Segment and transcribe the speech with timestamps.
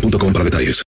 [0.00, 0.82] boostmobile.com para detalles.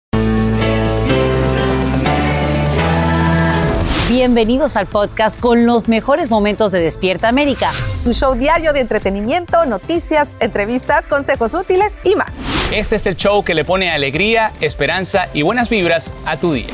[4.09, 7.71] Bienvenidos al podcast con los mejores momentos de Despierta América.
[8.03, 12.45] Tu show diario de entretenimiento, noticias, entrevistas, consejos útiles y más.
[12.73, 16.73] Este es el show que le pone alegría, esperanza y buenas vibras a tu día.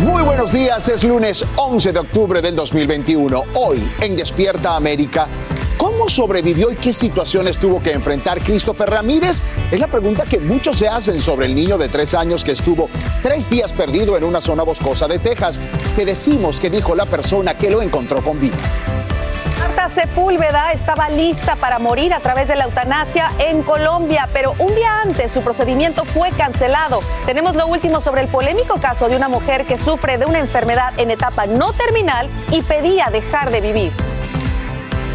[0.00, 3.44] Muy buenos días, es lunes 11 de octubre del 2021.
[3.54, 5.26] Hoy en Despierta América,
[5.76, 9.42] ¿cómo sobrevivió y qué situaciones tuvo que enfrentar Christopher Ramírez?
[9.70, 12.88] Es la pregunta que muchos se hacen sobre el niño de tres años que estuvo
[13.22, 15.58] tres días perdido en una zona boscosa de Texas.
[15.94, 18.56] Te decimos que dijo la persona que lo encontró con vida.
[19.58, 24.74] Marta Sepúlveda estaba lista para morir a través de la eutanasia en Colombia, pero un
[24.74, 27.00] día antes su procedimiento fue cancelado.
[27.24, 30.98] Tenemos lo último sobre el polémico caso de una mujer que sufre de una enfermedad
[30.98, 33.92] en etapa no terminal y pedía dejar de vivir.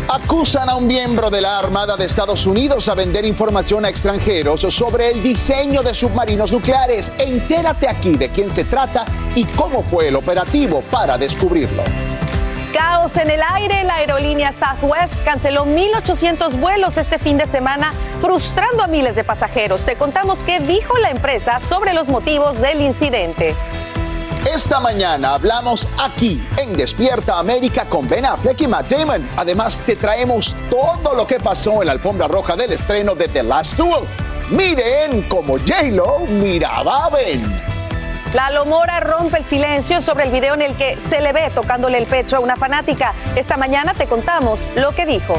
[0.10, 4.62] Acusan a un miembro de la Armada de Estados Unidos a vender información a extranjeros
[4.62, 7.12] sobre el diseño de submarinos nucleares.
[7.18, 11.84] Entérate aquí de quién se trata y cómo fue el operativo para descubrirlo.
[12.74, 18.84] Caos en el aire, la aerolínea Southwest canceló 1.800 vuelos este fin de semana, frustrando
[18.84, 19.82] a miles de pasajeros.
[19.82, 23.56] Te contamos qué dijo la empresa sobre los motivos del incidente.
[24.54, 29.30] Esta mañana hablamos aquí en Despierta América con Ben Affleck y Matt Damon.
[29.38, 33.44] Además, te traemos todo lo que pasó en la alfombra roja del estreno de The
[33.44, 34.06] Last Duel.
[34.50, 37.42] Miren cómo J-Lo miraba a Ben.
[38.34, 41.98] La Mora rompe el silencio sobre el video en el que se le ve tocándole
[41.98, 43.14] el pecho a una fanática.
[43.38, 45.34] Esta mañana te contamos lo que dijo.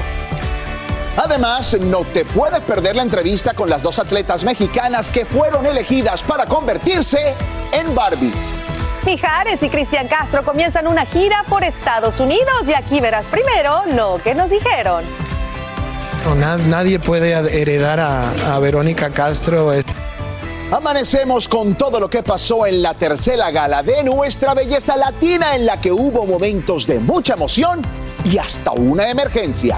[1.18, 6.22] Además, no te puedes perder la entrevista con las dos atletas mexicanas que fueron elegidas
[6.22, 7.34] para convertirse
[7.72, 8.54] en Barbies.
[9.04, 14.20] Mijares y Cristian Castro comienzan una gira por Estados Unidos y aquí verás primero lo
[14.22, 15.04] que nos dijeron.
[16.68, 19.72] nadie puede heredar a, a Verónica Castro.
[20.70, 25.66] Amanecemos con todo lo que pasó en la tercera gala de nuestra belleza latina en
[25.66, 27.82] la que hubo momentos de mucha emoción
[28.24, 29.76] y hasta una emergencia.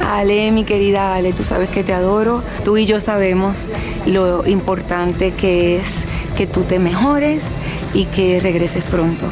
[0.00, 2.42] Ale, mi querida Ale, tú sabes que te adoro.
[2.64, 3.68] Tú y yo sabemos
[4.06, 6.04] lo importante que es
[6.36, 7.48] que tú te mejores
[7.94, 9.26] y que regreses pronto.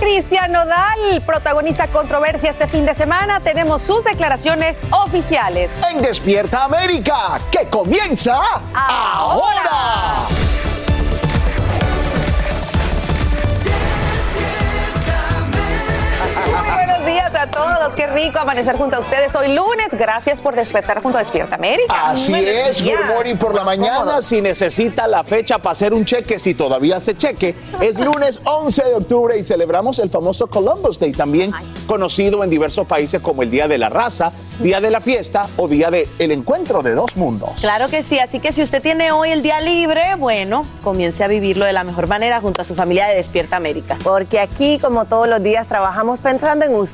[0.00, 3.40] Cristian Nodal protagoniza controversia este fin de semana.
[3.40, 5.70] Tenemos sus declaraciones oficiales.
[5.90, 8.38] En Despierta América, que comienza
[8.74, 10.26] ahora.
[16.46, 17.94] Muy buenos días a todos.
[17.94, 19.88] Qué rico amanecer junto a ustedes hoy lunes.
[19.92, 22.10] Gracias por despertar junto a Despierta América.
[22.10, 22.98] Así Buenos es, días.
[22.98, 23.98] Good Morning por la mañana.
[23.98, 24.22] Cómodo.
[24.22, 28.84] Si necesita la fecha para hacer un cheque, si todavía se cheque, es lunes 11
[28.84, 31.52] de octubre y celebramos el famoso Columbus Day, también
[31.86, 35.68] conocido en diversos países como el Día de la Raza, Día de la Fiesta o
[35.68, 37.50] Día del el Encuentro de Dos Mundos.
[37.60, 41.28] Claro que sí, así que si usted tiene hoy el día libre, bueno, comience a
[41.28, 43.98] vivirlo de la mejor manera junto a su familia de Despierta América.
[44.02, 46.93] Porque aquí, como todos los días, trabajamos pensando en usted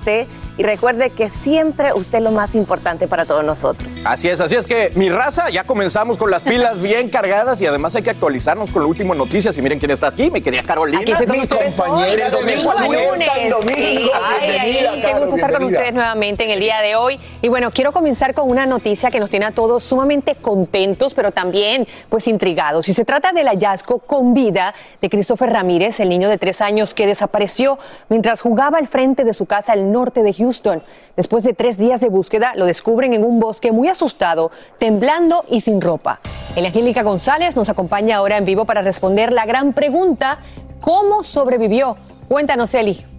[0.57, 4.05] y recuerde que siempre usted es lo más importante para todos nosotros.
[4.07, 7.67] Así es, así es que mi raza, ya comenzamos con las pilas bien cargadas y
[7.67, 9.57] además hay que actualizarnos con la última noticias.
[9.59, 11.01] Y miren quién está aquí, mi querida Carolina.
[11.01, 12.17] Aquí estoy con Mi compañera hoy.
[12.17, 13.29] de Domingo a Domingo lunes.
[13.29, 13.77] San Domingo.
[13.77, 14.11] Sí.
[14.41, 17.21] Ay, qué gusto estar con ustedes nuevamente en el día de hoy.
[17.43, 21.33] Y bueno, quiero comenzar con una noticia que nos tiene a todos sumamente contentos, pero
[21.33, 22.89] también pues intrigados.
[22.89, 26.95] Y se trata del hallazgo con vida de Christopher Ramírez, el niño de tres años
[26.95, 30.83] que desapareció mientras jugaba al frente de su casa norte de Houston.
[31.17, 35.61] Después de tres días de búsqueda, lo descubren en un bosque muy asustado, temblando y
[35.61, 36.21] sin ropa.
[36.57, 40.39] El Angélica González nos acompaña ahora en vivo para responder la gran pregunta,
[40.81, 41.97] ¿cómo sobrevivió?
[42.29, 43.10] Cuéntanos, Eli.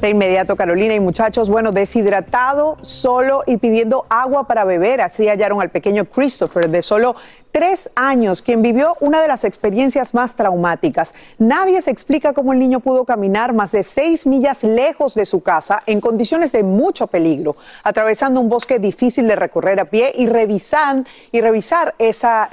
[0.00, 5.00] De inmediato, Carolina y muchachos, bueno, deshidratado, solo y pidiendo agua para beber.
[5.00, 7.16] Así hallaron al pequeño Christopher de solo
[7.50, 11.14] tres años, quien vivió una de las experiencias más traumáticas.
[11.38, 15.42] Nadie se explica cómo el niño pudo caminar más de seis millas lejos de su
[15.42, 20.26] casa en condiciones de mucho peligro, atravesando un bosque difícil de recorrer a pie y
[20.26, 22.50] revisar, y revisar esa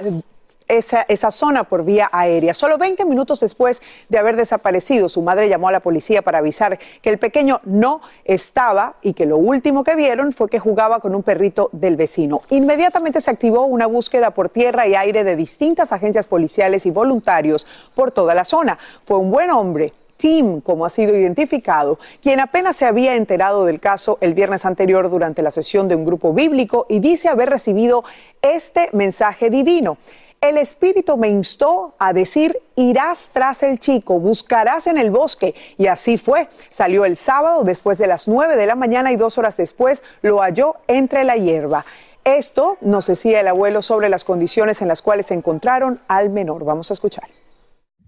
[0.68, 2.54] esa, zona por vía aérea.
[2.54, 6.78] Solo 20 minutos después de haber desaparecido, su madre llamó a la policía para avisar
[7.02, 11.14] que el pequeño no estaba y que lo último que vieron fue que jugaba con
[11.14, 12.42] un perrito del vecino.
[12.50, 17.66] Inmediatamente se activó una búsqueda por tierra y aire de distintas agencias policiales y voluntarios
[17.94, 18.78] por toda la zona.
[19.04, 23.80] Fue un buen hombre, Tim, como ha sido identificado, quien apenas se había enterado del
[23.80, 28.04] caso el viernes anterior durante la sesión de un grupo bíblico y dice haber recibido
[28.40, 29.98] este mensaje divino.
[30.44, 35.54] El Espíritu me instó a decir, irás tras el chico, buscarás en el bosque.
[35.78, 36.50] Y así fue.
[36.68, 40.40] Salió el sábado después de las nueve de la mañana y dos horas después lo
[40.40, 41.86] halló entre la hierba.
[42.24, 46.62] Esto nos decía el abuelo sobre las condiciones en las cuales se encontraron al menor.
[46.66, 47.24] Vamos a escuchar.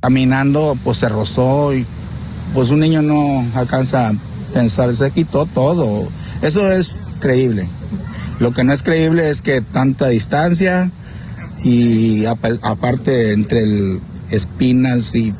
[0.00, 1.86] Caminando, pues se rozó y
[2.52, 4.12] pues un niño no alcanza a
[4.52, 6.06] pensar, se quitó todo.
[6.42, 7.66] Eso es creíble.
[8.40, 10.90] Lo que no es creíble es que tanta distancia,
[11.62, 14.00] y aparte entre el
[14.30, 15.32] espinas y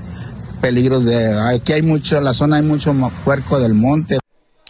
[0.60, 4.18] peligros de aquí hay mucho, en la zona hay mucho puerco del monte.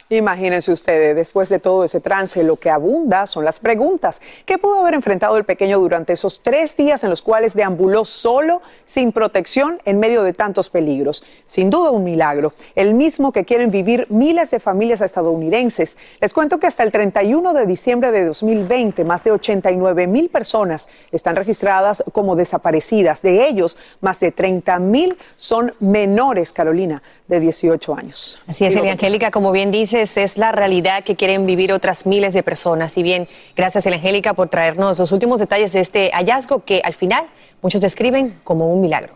[0.09, 4.23] Imagínense ustedes, después de todo ese trance, lo que abunda son las preguntas.
[4.45, 8.63] ¿Qué pudo haber enfrentado el pequeño durante esos tres días en los cuales deambuló solo,
[8.85, 11.25] sin protección, en medio de tantos peligros?
[11.45, 15.99] Sin duda un milagro, el mismo que quieren vivir miles de familias estadounidenses.
[16.21, 20.89] Les cuento que hasta el 31 de diciembre de 2020, más de 89 mil personas
[21.11, 23.23] están registradas como desaparecidas.
[23.23, 28.39] De ellos, más de 30 mil son menores, Carolina, de 18 años.
[28.47, 32.43] Así es, Angélica, como bien dice es la realidad que quieren vivir otras miles de
[32.43, 32.97] personas.
[32.97, 37.27] Y bien, gracias, Angélica, por traernos los últimos detalles de este hallazgo que al final
[37.63, 39.15] muchos describen como un milagro.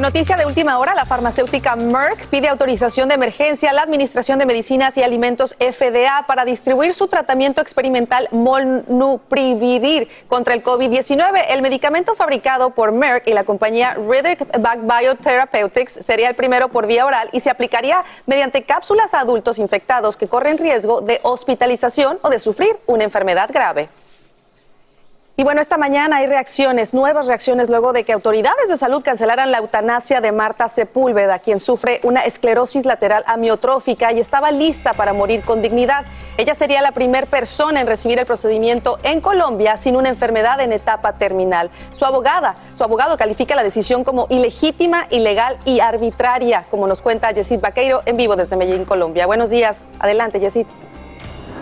[0.00, 4.46] Noticia de última hora, la farmacéutica Merck pide autorización de emergencia a la Administración de
[4.46, 11.44] Medicinas y Alimentos FDA para distribuir su tratamiento experimental Molnupiravir contra el COVID-19.
[11.48, 17.04] El medicamento fabricado por Merck y la compañía Riddick Biotherapeutics sería el primero por vía
[17.04, 22.30] oral y se aplicaría mediante cápsulas a adultos infectados que corren riesgo de hospitalización o
[22.30, 23.88] de sufrir una enfermedad grave.
[25.40, 29.50] Y bueno, esta mañana hay reacciones, nuevas reacciones, luego de que autoridades de salud cancelaran
[29.50, 35.14] la eutanasia de Marta Sepúlveda, quien sufre una esclerosis lateral amiotrófica y estaba lista para
[35.14, 36.04] morir con dignidad.
[36.36, 40.74] Ella sería la primera persona en recibir el procedimiento en Colombia sin una enfermedad en
[40.74, 41.70] etapa terminal.
[41.92, 47.30] Su abogada, su abogado califica la decisión como ilegítima, ilegal y arbitraria, como nos cuenta
[47.30, 49.24] Yesid Vaqueiro en vivo desde Medellín, Colombia.
[49.24, 49.86] Buenos días.
[50.00, 50.66] Adelante, Yesid.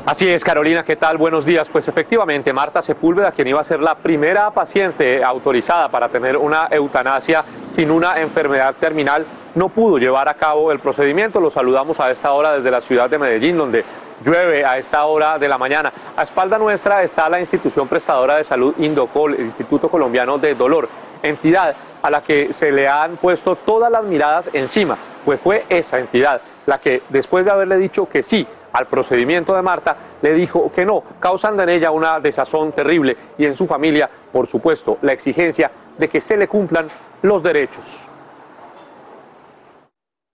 [0.06, 1.18] Así es, Carolina, ¿qué tal?
[1.18, 1.68] Buenos días.
[1.68, 6.68] Pues efectivamente, Marta Sepúlveda, quien iba a ser la primera paciente autorizada para tener una
[6.70, 11.40] eutanasia sin una enfermedad terminal, no pudo llevar a cabo el procedimiento.
[11.40, 13.84] Lo saludamos a esta hora desde la ciudad de Medellín, donde
[14.24, 15.92] llueve a esta hora de la mañana.
[16.16, 20.88] A espalda nuestra está la institución prestadora de salud Indocol, el Instituto Colombiano de Dolor,
[21.22, 25.98] entidad a la que se le han puesto todas las miradas encima, pues fue esa
[25.98, 30.70] entidad la que después de haberle dicho que sí al procedimiento de Marta, le dijo
[30.74, 35.12] que no, causando en ella una desazón terrible y en su familia, por supuesto, la
[35.12, 36.88] exigencia de que se le cumplan
[37.22, 38.08] los derechos.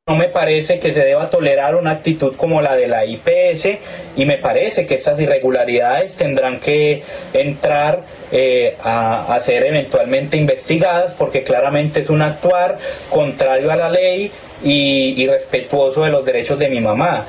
[0.07, 3.79] No me parece que se deba tolerar una actitud como la de la IPS
[4.17, 11.43] y me parece que estas irregularidades tendrán que entrar eh, a, ser eventualmente investigadas porque
[11.43, 12.77] claramente es un actuar
[13.09, 14.31] contrario a la ley
[14.63, 17.25] y, y respetuoso de los derechos de mi mamá.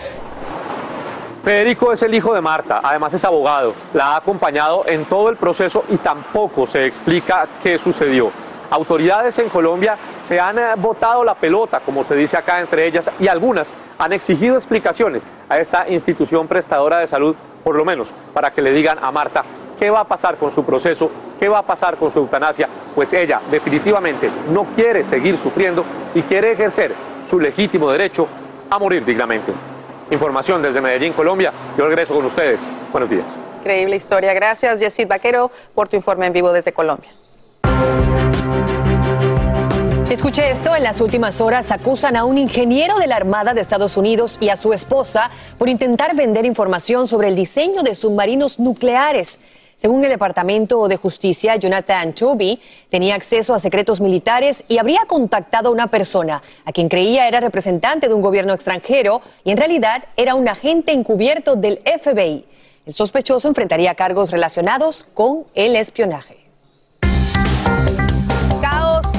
[1.45, 5.35] Federico es el hijo de Marta, además es abogado, la ha acompañado en todo el
[5.35, 8.31] proceso y tampoco se explica qué sucedió.
[8.71, 9.95] Autoridades en Colombia
[10.27, 13.67] se han botado la pelota, como se dice acá entre ellas, y algunas
[13.99, 18.71] han exigido explicaciones a esta institución prestadora de salud, por lo menos para que le
[18.71, 19.43] digan a Marta
[19.77, 23.13] qué va a pasar con su proceso, qué va a pasar con su eutanasia, pues
[23.13, 25.85] ella definitivamente no quiere seguir sufriendo
[26.15, 26.95] y quiere ejercer
[27.29, 28.27] su legítimo derecho
[28.67, 29.74] a morir dignamente.
[30.11, 31.51] Información desde Medellín, Colombia.
[31.77, 32.59] Yo regreso con ustedes.
[32.91, 33.25] Buenos días.
[33.59, 34.33] Increíble historia.
[34.33, 37.09] Gracias, Yesid Vaquero, por tu informe en vivo desde Colombia.
[40.09, 43.97] Escuche esto, en las últimas horas acusan a un ingeniero de la Armada de Estados
[43.97, 49.39] Unidos y a su esposa por intentar vender información sobre el diseño de submarinos nucleares.
[49.75, 55.67] Según el Departamento de Justicia, Jonathan Toby tenía acceso a secretos militares y habría contactado
[55.67, 60.05] a una persona a quien creía era representante de un gobierno extranjero y en realidad
[60.15, 62.45] era un agente encubierto del FBI.
[62.85, 66.44] El sospechoso enfrentaría cargos relacionados con el espionaje.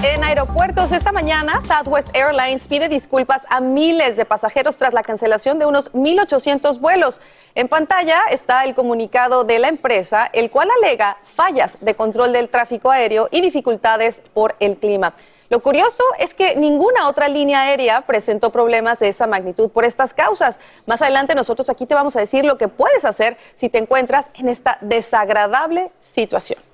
[0.08, 0.92] En aeropuertos.
[0.92, 5.92] Esta mañana, Southwest Airlines pide disculpas a miles de pasajeros tras la cancelación de unos
[5.94, 7.20] 1.800 vuelos.
[7.56, 12.48] En pantalla está el comunicado de la empresa, el cual alega fallas de control del
[12.48, 15.12] tráfico aéreo y dificultades por el clima.
[15.48, 20.14] Lo curioso es que ninguna otra línea aérea presentó problemas de esa magnitud por estas
[20.14, 20.60] causas.
[20.86, 24.30] Más adelante nosotros aquí te vamos a decir lo que puedes hacer si te encuentras
[24.34, 26.65] en esta desagradable situación.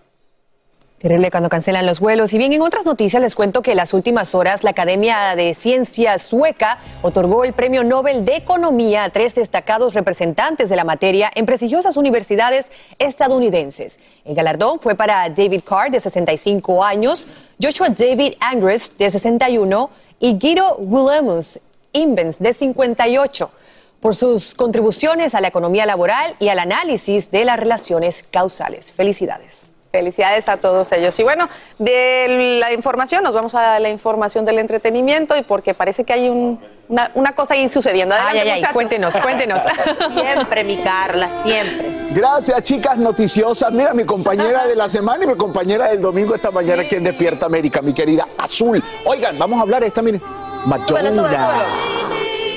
[1.02, 2.32] Terrible cuando cancelan los vuelos.
[2.32, 5.52] Y bien, en otras noticias les cuento que en las últimas horas la Academia de
[5.52, 11.28] Ciencias sueca otorgó el Premio Nobel de Economía a tres destacados representantes de la materia
[11.35, 13.99] en prestigiosas universidades estadounidenses.
[14.25, 17.26] El galardón fue para David Carr, de 65 años,
[17.61, 19.90] Joshua David Angres, de 61,
[20.21, 21.59] y Guido Willemus
[21.92, 23.50] Imbens, de 58
[23.99, 28.92] por sus contribuciones a la economía laboral y al análisis de las relaciones causales.
[28.92, 29.72] Felicidades.
[29.92, 31.18] Felicidades a todos ellos.
[31.18, 36.04] Y bueno, de la información nos vamos a la información del entretenimiento y porque parece
[36.04, 36.58] que hay un-
[36.88, 38.14] una, una cosa ahí sucediendo.
[38.14, 38.75] Adelante, Ay, ay, ay, muchachos.
[38.75, 39.62] cuéntenos, cuéntenos.
[40.14, 42.08] Siempre, mi Carla, siempre.
[42.11, 43.70] Gracias, chicas noticiosas.
[43.70, 47.04] Mira, mi compañera de la semana y mi compañera del domingo esta mañana aquí en
[47.04, 48.82] Despierta América, mi querida Azul.
[49.04, 50.22] Oigan, vamos a hablar de esta, miren.
[50.64, 51.64] Madonna.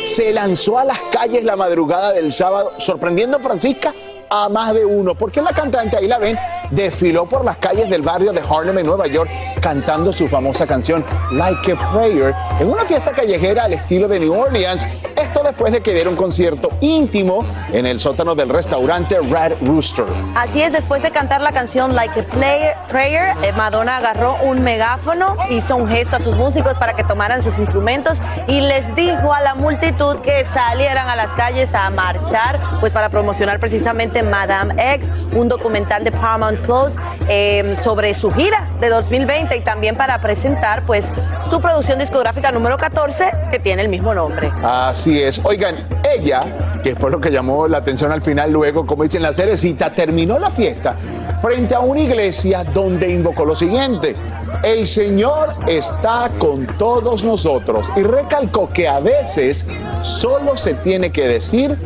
[0.06, 3.94] Se lanzó a las calles la madrugada del sábado, sorprendiendo Francisca
[4.30, 6.38] a más de uno, porque la cantante, ahí la ven,
[6.72, 9.30] desfiló por las calles del barrio de Harlem en Nueva York
[9.62, 14.34] cantando su famosa canción Like a Prayer en una fiesta callejera al estilo de New
[14.34, 14.86] Orleans.
[15.16, 20.06] Esto después de que diera un concierto íntimo en el sótano del restaurante Red Rooster.
[20.36, 25.36] Así es, después de cantar la canción Like a Prayer, eh, Madonna agarró un megáfono,
[25.50, 29.42] hizo un gesto a sus músicos para que tomaran sus instrumentos y les dijo a
[29.42, 35.08] la multitud que salieran a las calles a marchar, pues para promocionar precisamente Madame X,
[35.34, 36.92] un documental de Paramount Plus
[37.28, 41.06] eh, sobre su gira de 2020 y también para presentar pues
[41.50, 44.52] su producción discográfica número 14 que tiene el mismo nombre.
[44.64, 45.40] Así es.
[45.44, 46.42] Oigan, ella,
[46.84, 50.40] que fue lo que llamó la atención al final, luego, como dicen la cerecita, terminó
[50.40, 50.96] la fiesta
[51.42, 54.16] frente a una iglesia donde invocó lo siguiente.
[54.64, 59.66] El Señor está con todos nosotros y recalcó que a veces
[60.02, 61.78] solo se tiene que decir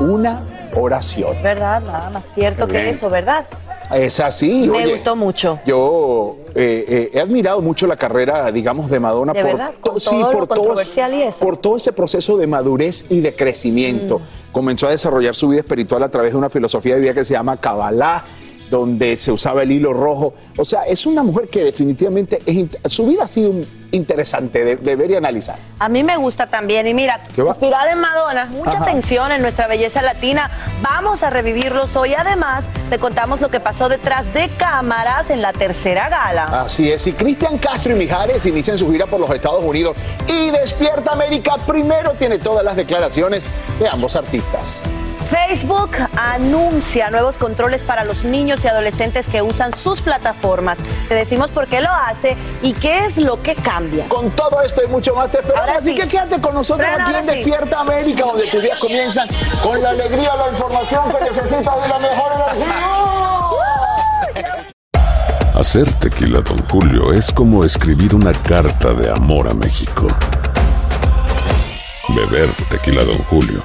[0.00, 0.42] una
[0.74, 1.36] oración.
[1.42, 1.82] ¿Verdad?
[1.82, 3.46] Nada más cierto que eso, ¿verdad?
[3.94, 4.68] Es así.
[4.70, 4.92] Me oye.
[4.92, 5.58] gustó mucho.
[5.66, 9.72] Yo eh, eh, he admirado mucho la carrera, digamos, de Madonna ¿De por, verdad?
[9.82, 11.38] to- Con sí, todo lo por, todo, controversial y eso.
[11.40, 14.18] por todo ese proceso de madurez y de crecimiento.
[14.20, 14.52] Mm.
[14.52, 17.34] Comenzó a desarrollar su vida espiritual a través de una filosofía de vida que se
[17.34, 18.24] llama Kabbalah
[18.72, 20.32] donde se usaba el hilo rojo.
[20.56, 23.52] O sea, es una mujer que definitivamente es su vida ha sido
[23.90, 25.56] interesante de, de ver y analizar.
[25.78, 26.86] A mí me gusta también.
[26.86, 28.84] Y mira, inspirada en Madonna, mucha Ajá.
[28.84, 30.50] atención en nuestra belleza latina.
[30.80, 32.14] Vamos a revivirlos hoy.
[32.14, 36.44] Además, te contamos lo que pasó detrás de cámaras en la tercera gala.
[36.62, 39.94] Así es, y Cristian Castro y Mijares inician su gira por los Estados Unidos
[40.26, 43.44] y Despierta América primero tiene todas las declaraciones
[43.78, 44.80] de ambos artistas.
[45.32, 50.76] Facebook anuncia nuevos controles para los niños y adolescentes que usan sus plataformas.
[51.08, 54.06] Te decimos por qué lo hace y qué es lo que cambia.
[54.10, 55.94] Con todo esto y mucho más te esperamos, Ahora así sí.
[55.94, 57.26] que quédate con nosotros Fran, aquí en sí.
[57.36, 59.26] Despierta América, donde tus días comienzan
[59.62, 62.74] con la alegría, la información que necesitas y la mejor energía.
[65.54, 70.08] Hacer tequila, Don Julio, es como escribir una carta de amor a México.
[72.08, 73.64] Beber tequila, Don Julio,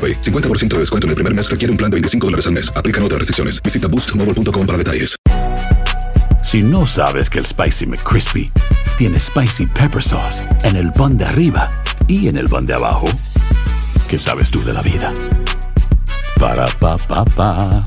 [0.00, 0.20] AroPay.
[0.22, 2.72] 50% de descuento en el primer mes requiere un plan de 25 dólares al mes.
[2.74, 3.62] Aplican otras restricciones.
[3.62, 5.16] Visita boostmobile.com para detalles.
[6.42, 8.50] Si no sabes que el Spicy McCrispy
[8.96, 11.70] tiene Spicy Pepper Sauce en el pan de arriba
[12.08, 13.06] y en el pan de abajo,
[14.08, 15.12] ¿qué sabes tú de la vida?
[16.38, 17.84] Para, pa, pa, pa.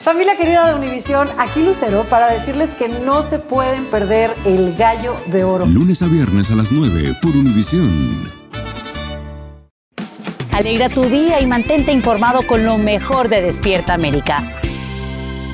[0.00, 5.16] Familia querida de Univisión, aquí Lucero para decirles que no se pueden perder el gallo
[5.26, 5.66] de oro.
[5.66, 8.35] Lunes a viernes a las 9 por Univisión.
[10.56, 14.38] Alegra tu día y mantente informado con lo mejor de Despierta América.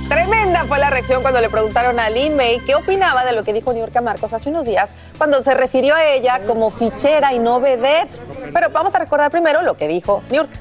[0.08, 3.52] Tremenda fue la reacción cuando le preguntaron a Lin May qué opinaba de lo que
[3.52, 7.58] dijo Niurka Marcos hace unos días cuando se refirió a ella como fichera y no
[7.58, 8.20] vedette.
[8.54, 10.56] Pero vamos a recordar primero lo que dijo Niurka.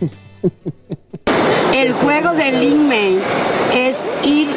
[1.72, 3.22] El juego de Lin May
[3.72, 4.48] es ir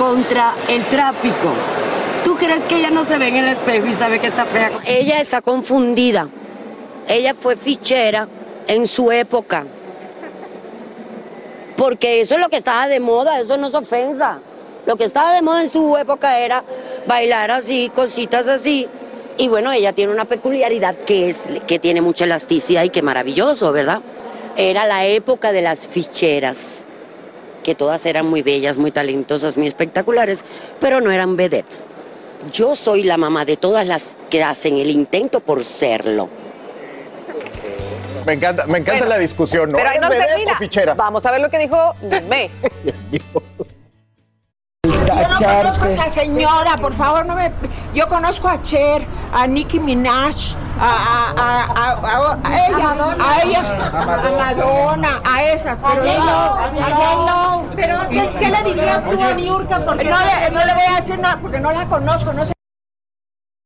[0.00, 1.52] contra el tráfico.
[2.24, 4.72] ¿Tú crees que ella no se ve en el espejo y sabe que está fea?
[4.84, 6.26] Ella está confundida.
[7.06, 8.28] Ella fue fichera
[8.68, 9.66] en su época.
[11.76, 14.38] Porque eso es lo que estaba de moda, eso no es ofensa.
[14.86, 16.62] Lo que estaba de moda en su época era
[17.06, 18.88] bailar así, cositas así.
[19.36, 23.70] Y bueno, ella tiene una peculiaridad que es que tiene mucha elasticidad y que maravilloso,
[23.72, 24.00] ¿verdad?
[24.56, 26.84] Era la época de las ficheras,
[27.62, 30.44] que todas eran muy bellas, muy talentosas, muy espectaculares,
[30.80, 31.86] pero no eran vedettes.
[32.52, 36.28] Yo soy la mamá de todas las que hacen el intento por serlo.
[38.26, 39.78] Me encanta, me encanta Bueno, la discusión, ¿no?
[39.78, 40.58] Pero ahí ¿Eres no vedette termina.
[40.58, 40.94] fichera?
[40.94, 41.94] Vamos a ver lo que dijo
[42.28, 42.50] May.
[45.40, 47.52] Yo no conozco a esa señora, por favor, no me.
[47.94, 53.42] Yo conozco a Cher, a Nicki Minaj, a, a, a, a, a- a ellas, a
[53.42, 56.66] ellas, a Madonna, a esas, pero A
[57.26, 57.70] no.
[57.76, 59.84] Pero, ¿qué- qué le dirías tú a Niurka?
[59.84, 62.52] Porque no, le, no le voy a decir nada porque no la conozco, no sé.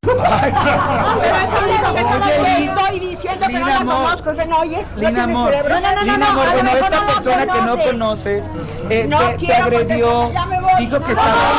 [0.02, 5.10] Pero es que que estaba- diciendo que no la conozco, que no oyes, no Lina,
[5.14, 5.50] tienes amor.
[5.52, 5.74] cerebro.
[5.74, 7.60] No, no, no, Lina, no, amor, a lo bueno, mejor esta no la persona que
[7.62, 8.44] no conoces.
[8.48, 8.50] conoces
[8.90, 10.72] eh, No te, te quiero porque agredió, ya me voy.
[10.80, 11.20] dijo que No.
[11.20, 11.52] estaba...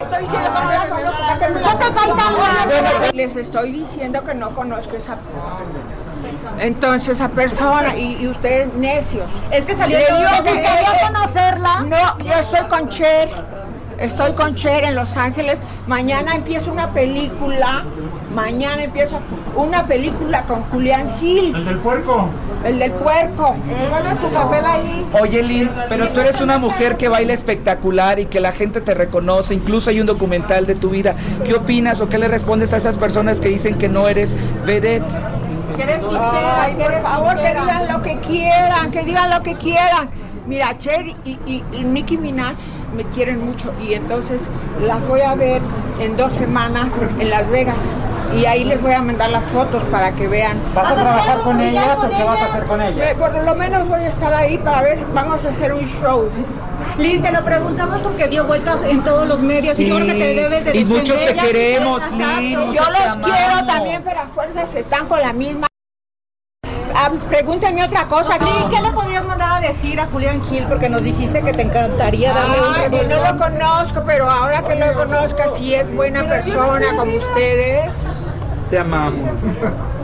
[0.00, 3.12] Estoy diciendo que no la conozco, para que me la presente.
[3.16, 5.16] Les estoy diciendo que no conozco esa
[6.60, 9.28] entonces esa persona y, y ustedes necios.
[9.50, 11.80] Es que salió Le digo ¿les gustaría conocerla?
[11.80, 13.30] No, yo estoy con Cher.
[13.98, 15.60] Estoy con Cher en Los Ángeles.
[15.86, 17.84] Mañana empieza una película.
[18.34, 19.18] Mañana empieza
[19.54, 21.54] una película con Julián Gil.
[21.54, 22.28] El del puerco.
[22.64, 23.54] El del puerco.
[23.90, 25.06] ¿Cuál es tu papel ahí?
[25.20, 28.94] Oye, Lin, pero tú eres una mujer que baila espectacular y que la gente te
[28.94, 31.14] reconoce, incluso hay un documental de tu vida.
[31.44, 35.04] ¿Qué opinas o qué le respondes a esas personas que dicen que no eres vedette?
[35.76, 40.08] Que eres Ay, por favor, que digan lo que quieran, que digan lo que quieran.
[40.46, 42.56] Mira, Cher y, y- y Nicki Minaj
[42.94, 44.42] me quieren mucho y entonces
[44.86, 45.62] las voy a ver
[46.00, 47.78] en dos semanas en Las Vegas
[48.36, 50.58] y ahí les voy a mandar las fotos para que vean.
[50.74, 53.14] ¿Vas a trabajar con ellas o qué vas a hacer con ellas?
[53.14, 56.28] Por lo menos voy a estar ahí para ver, vamos a hacer un show.
[56.98, 60.12] Lin, te lo preguntamos porque dio vueltas en todos los medios y yo creo que
[60.14, 61.44] te debes de y muchos te defender.
[61.46, 62.40] queremos, Exacto.
[62.40, 62.52] Lin.
[62.72, 63.30] Yo los amamos.
[63.30, 65.66] quiero también, pero a fuerzas están con la misma.
[66.96, 68.38] Ah, pregúntenme otra cosa.
[68.38, 70.64] Lin, ¿qué le podrías mandar a decir a Julián Gil?
[70.68, 73.08] Porque nos dijiste que te encantaría darle un Ay, revolcón.
[73.08, 77.92] no lo conozco, pero ahora que lo conozca, si es buena persona como ustedes,
[78.70, 79.18] Te amamos.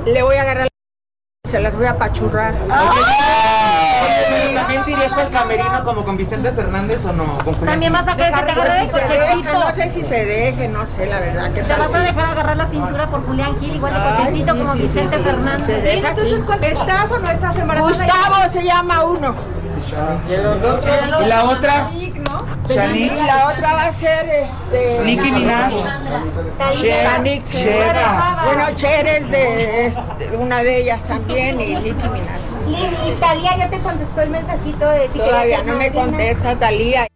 [0.05, 0.69] le voy a agarrar la...
[1.51, 2.55] se las voy a apachurrar.
[4.55, 7.25] ¿También te irías al camerino como con Vicente Fernández o no?
[7.39, 9.59] Con Julián También vas a querer que te agarre el cochecito.
[9.59, 11.51] No sé si se deje, no sé la verdad.
[11.53, 14.57] ¿qué ¿Te vas a si- dejar agarrar la cintura por Julián Gil igual de cochecito
[14.59, 15.85] como Vicente Fernández?
[15.85, 17.91] ¿Estás o no estás embarazada?
[17.91, 19.35] Gustavo se llama uno.
[21.21, 21.91] ¿Y la otra?
[22.74, 23.14] Shanique.
[23.14, 25.00] Y la otra va a ser este.
[25.04, 25.72] Nicki Minaj.
[26.72, 27.83] Shanique.
[28.44, 32.38] Bueno, Cher es de este, una de ellas también y Nicki Minaj.
[32.66, 37.06] Lin, y Talía ya te contestó el mensajito de si Todavía no me contesta Talía.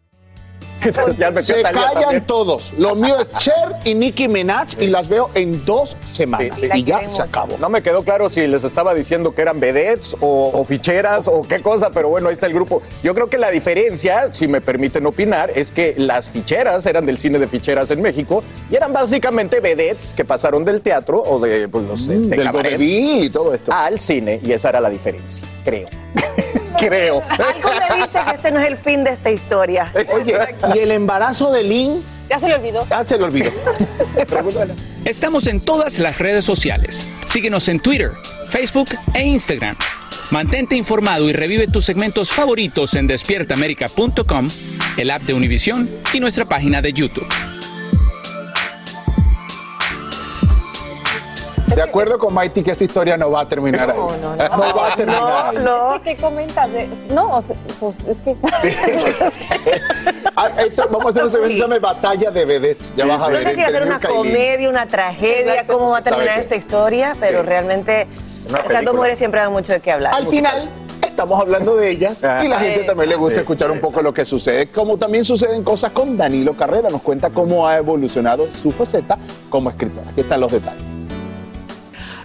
[1.19, 2.27] Ya metió Se callan también.
[2.27, 2.73] todos.
[2.79, 6.59] Lo mío es Cher y Nicki Minaj y las veo en dos semanas.
[6.61, 6.79] Sí, sí.
[6.79, 7.57] Y ya se acabó.
[7.59, 11.43] No me quedó claro si les estaba diciendo que eran vedettes o, o ficheras o
[11.43, 12.83] qué cosa, pero bueno, ahí está el grupo.
[13.03, 17.19] Yo creo que la diferencia, si me permiten opinar, es que las ficheras eran del
[17.19, 21.69] cine de ficheras en México y eran básicamente vedettes que pasaron del teatro o de
[21.69, 23.73] pues, los este, Mm, del cabarets vodevil y todo esto.
[23.73, 25.89] al cine y esa era la diferencia, creo.
[26.79, 27.23] creo.
[27.29, 29.93] Algo me dice que este no es el fin de esta historia.
[30.13, 30.37] Oye,
[30.75, 32.03] ¿y el embarazo de Lynn?
[32.29, 32.87] Ya se le olvidó.
[32.89, 33.51] Ya se le olvidó.
[35.05, 37.07] Estamos en todas las redes sociales.
[37.27, 38.13] Síguenos en Twitter,
[38.49, 39.77] Facebook e Instagram.
[40.31, 44.49] Mantente informado y revive tus segmentos favoritos en despiertaamerica.com,
[44.97, 47.29] el app de Univision y nuestra página de YouTube.
[51.75, 53.97] De acuerdo con Mighty que esa historia no va a terminar ahí.
[53.97, 54.49] No, no, no.
[54.57, 55.57] No va a terminar ahí.
[55.65, 56.71] No, ¿Qué comentas?
[56.73, 58.37] de- No, o sea, pues es que.
[60.37, 62.95] Ah, esto- vamos a hacer un segmento de batalla de vedettes.
[62.97, 63.43] Ya vas a No ver.
[63.45, 65.73] sé si va a ser una comedia, una tragedia, Exacto.
[65.79, 67.47] cómo va a ¿Sabe terminar esta historia, pero Sí.
[67.47, 68.07] realmente
[68.49, 70.13] Estas dos mujeres siempre dan mucho de qué hablar.
[70.15, 70.69] Al final,
[71.03, 74.25] estamos hablando de ellas y la gente también le gusta escuchar un poco lo que
[74.25, 76.91] sucede, como también suceden cosas con Danilo Carrera.
[76.91, 79.17] Nos cuenta cómo ha evolucionado su faceta
[79.49, 80.11] como escritora.
[80.11, 80.94] Aquí están los detalles.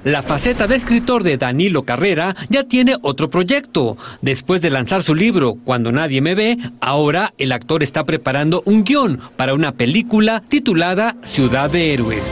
[0.03, 3.97] La faceta de escritor de Danilo Carrera ya tiene otro proyecto.
[4.21, 8.83] Después de lanzar su libro Cuando nadie me ve, ahora el actor está preparando un
[8.83, 12.23] guion para una película titulada Ciudad de Héroes.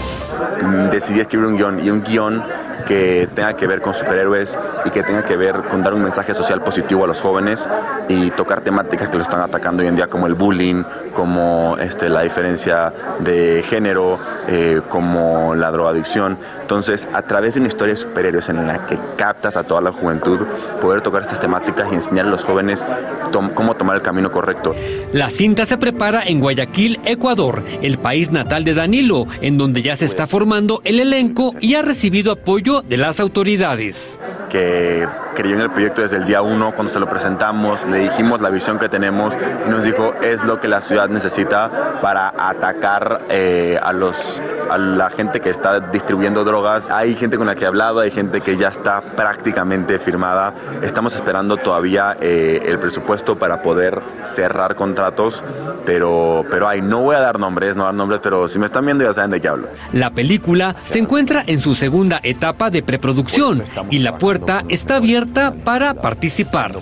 [0.61, 2.43] Mm, Decidí escribir un guion y un guion
[2.87, 6.33] que tenga que ver con superhéroes y que tenga que ver con dar un mensaje
[6.33, 7.67] social positivo a los jóvenes
[8.09, 10.83] y tocar temáticas que lo están atacando hoy en día como el bullying,
[11.15, 16.37] como este, la diferencia de género, eh, como la drogadicción.
[16.61, 19.91] Entonces, a través de una historia de superhéroes en la que captas a toda la
[19.91, 20.39] juventud,
[20.81, 22.85] poder tocar estas temáticas y enseñar a los jóvenes
[23.31, 24.75] tom- cómo tomar el camino correcto.
[25.11, 29.95] La cinta se prepara en Guayaquil, Ecuador, el país natal de Danilo, en donde ya
[29.95, 34.19] se está formando el elenco y ha recibido apoyo de las autoridades.
[34.49, 38.41] que creyó en el proyecto desde el día uno, cuando se lo presentamos, le dijimos
[38.41, 39.35] la visión que tenemos
[39.67, 44.77] y nos dijo es lo que la ciudad necesita para atacar eh, a, los, a
[44.77, 46.89] la gente que está distribuyendo drogas.
[46.89, 50.53] Hay gente con la que he hablado, hay gente que ya está prácticamente firmada.
[50.81, 55.43] Estamos esperando todavía eh, el presupuesto para poder cerrar contratos,
[55.85, 58.85] pero, pero hay, no voy a dar nombres, no dar nombres, pero si me están
[58.85, 59.67] viendo ya saben de qué hablo.
[59.93, 65.53] La película se encuentra en su segunda etapa de preproducción y la puerta está abierta
[65.63, 66.73] para participar.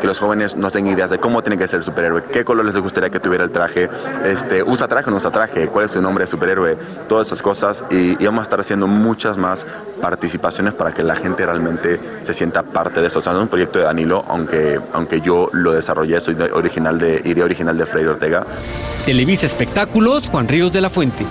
[0.00, 2.74] que los jóvenes no tengan ideas de cómo tiene que ser el superhéroe, qué colores
[2.74, 3.88] les gustaría que tuviera el traje,
[4.24, 6.76] este, usa traje o no usa traje, cuál es su nombre de superhéroe,
[7.08, 9.66] todas esas cosas y, y vamos a estar haciendo muchas más
[10.00, 13.18] participaciones para que la gente realmente se sienta parte de esto.
[13.18, 16.50] O sea, no es un proyecto de Danilo, aunque, aunque yo lo desarrollé, soy de-
[16.52, 18.44] original de, idea original de Freire Ortega.
[19.04, 21.24] Televisa Espectáculos, Juan Ríos de la Fuente.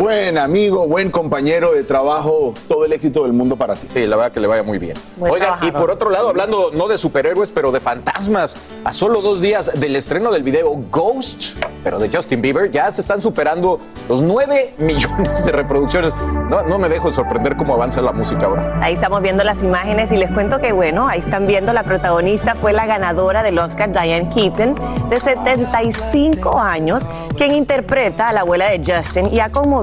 [0.00, 3.86] Buen amigo, buen compañero de trabajo, todo el éxito del mundo para ti.
[3.92, 4.96] Sí, la verdad que le vaya muy bien.
[5.16, 9.20] Buen Oigan, y por otro lado, hablando no de superhéroes, pero de fantasmas, a solo
[9.20, 13.80] dos días del estreno del video Ghost, pero de Justin Bieber, ya se están superando
[14.08, 16.16] los 9 millones de reproducciones.
[16.48, 18.78] No, no me dejo de sorprender cómo avanza la música ahora.
[18.80, 22.54] Ahí estamos viendo las imágenes y les cuento que, bueno, ahí están viendo la protagonista
[22.54, 24.74] fue la ganadora del Oscar, Diane Keaton,
[25.10, 29.81] de 75 años, quien interpreta a la abuela de Justin y ha conmovido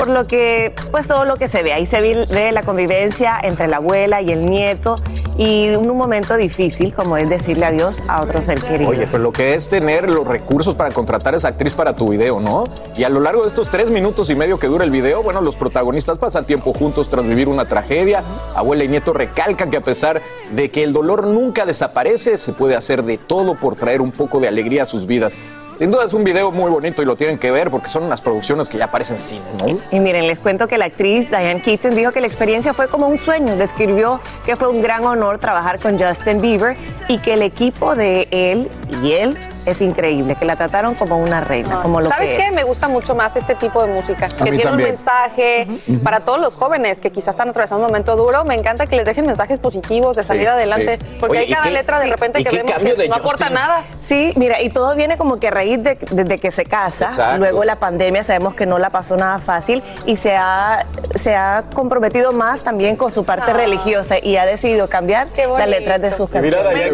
[0.00, 1.74] por lo que, pues todo lo que se ve.
[1.74, 4.98] Ahí se ve la convivencia entre la abuela y el nieto
[5.36, 8.88] y un momento difícil, como es decirle adiós a otro ser querido.
[8.90, 12.08] Oye, pero lo que es tener los recursos para contratar a esa actriz para tu
[12.08, 12.68] video, ¿no?
[12.96, 15.42] Y a lo largo de estos tres minutos y medio que dura el video, bueno,
[15.42, 18.24] los protagonistas pasan tiempo juntos tras vivir una tragedia.
[18.54, 22.74] Abuela y nieto recalcan que a pesar de que el dolor nunca desaparece, se puede
[22.74, 25.36] hacer de todo por traer un poco de alegría a sus vidas.
[25.80, 28.20] Sin duda es un video muy bonito y lo tienen que ver porque son unas
[28.20, 29.78] producciones que ya aparecen en cine, ¿no?
[29.90, 33.08] Y miren, les cuento que la actriz Diane Keaton dijo que la experiencia fue como
[33.08, 33.56] un sueño.
[33.56, 36.76] Describió que fue un gran honor trabajar con Justin Bieber
[37.08, 38.70] y que el equipo de él
[39.02, 42.46] y él es increíble, que la trataron como una reina, como lo ¿Sabes que qué?
[42.48, 42.52] es.
[42.52, 44.88] Me gusta mucho más este tipo de música, que tiene también.
[44.88, 45.66] un mensaje
[46.02, 48.44] para todos los jóvenes que quizás están atravesando un momento duro.
[48.44, 51.16] Me encanta que les dejen mensajes positivos de salir Sí, adelante, sí.
[51.20, 53.14] porque Oye, hay ¿y cada qué- letra de sí, repente que qué vemos que no
[53.14, 53.54] aporta Justin?
[53.54, 53.82] nada.
[53.98, 57.38] Sí, mira, y todo viene como que a raíz de, desde que se casa, Exacto.
[57.38, 61.64] luego la pandemia sabemos que no la pasó nada fácil y se ha, se ha
[61.74, 63.54] comprometido más también con su parte Ah.
[63.54, 66.92] religiosa y ha decidido cambiar las letras de sus canciones.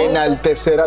[0.00, 0.86] Enaltecer a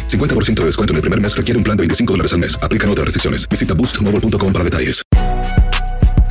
[0.00, 2.58] 50% de descuento en el primer mes requiere un plan de 25 dólares al mes.
[2.62, 3.48] Aplican otras restricciones.
[3.48, 5.02] Visita boostmobile.com para detalles.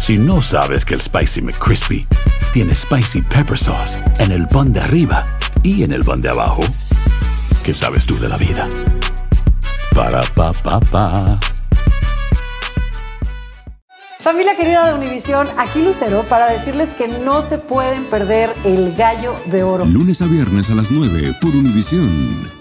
[0.01, 2.07] Si no sabes que el Spicy McCrispy
[2.53, 5.25] tiene Spicy Pepper Sauce en el pan de arriba
[5.61, 6.63] y en el pan de abajo,
[7.63, 8.67] ¿qué sabes tú de la vida?
[9.93, 11.39] Para, pa, pa, pa.
[14.19, 19.35] Familia querida de Univisión, aquí Lucero para decirles que no se pueden perder el gallo
[19.45, 19.85] de oro.
[19.85, 22.60] Lunes a viernes a las 9 por Univisión.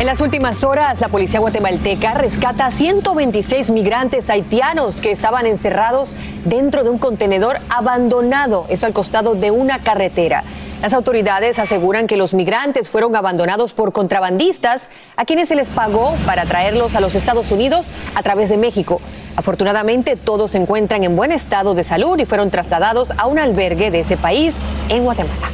[0.00, 6.14] En las últimas horas, la policía guatemalteca rescata a 126 migrantes haitianos que estaban encerrados
[6.46, 10.42] dentro de un contenedor abandonado, esto al costado de una carretera.
[10.80, 16.14] Las autoridades aseguran que los migrantes fueron abandonados por contrabandistas a quienes se les pagó
[16.24, 19.02] para traerlos a los Estados Unidos a través de México.
[19.36, 23.90] Afortunadamente, todos se encuentran en buen estado de salud y fueron trasladados a un albergue
[23.90, 24.56] de ese país
[24.88, 25.50] en Guatemala.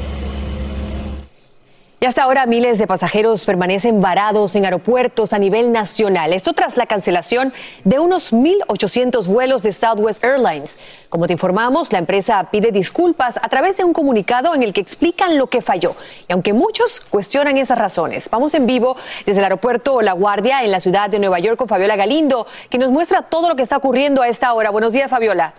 [2.07, 6.33] Hasta ahora miles de pasajeros permanecen varados en aeropuertos a nivel nacional.
[6.33, 10.79] Esto tras la cancelación de unos 1.800 vuelos de Southwest Airlines.
[11.09, 14.81] Como te informamos, la empresa pide disculpas a través de un comunicado en el que
[14.81, 15.97] explican lo que falló.
[16.29, 20.71] Y aunque muchos cuestionan esas razones, vamos en vivo desde el aeropuerto La Guardia en
[20.71, 23.79] la ciudad de Nueva York con Fabiola Galindo, que nos muestra todo lo que está
[23.79, 24.71] ocurriendo a esta hora.
[24.71, 25.55] Buenos días, Fabiola.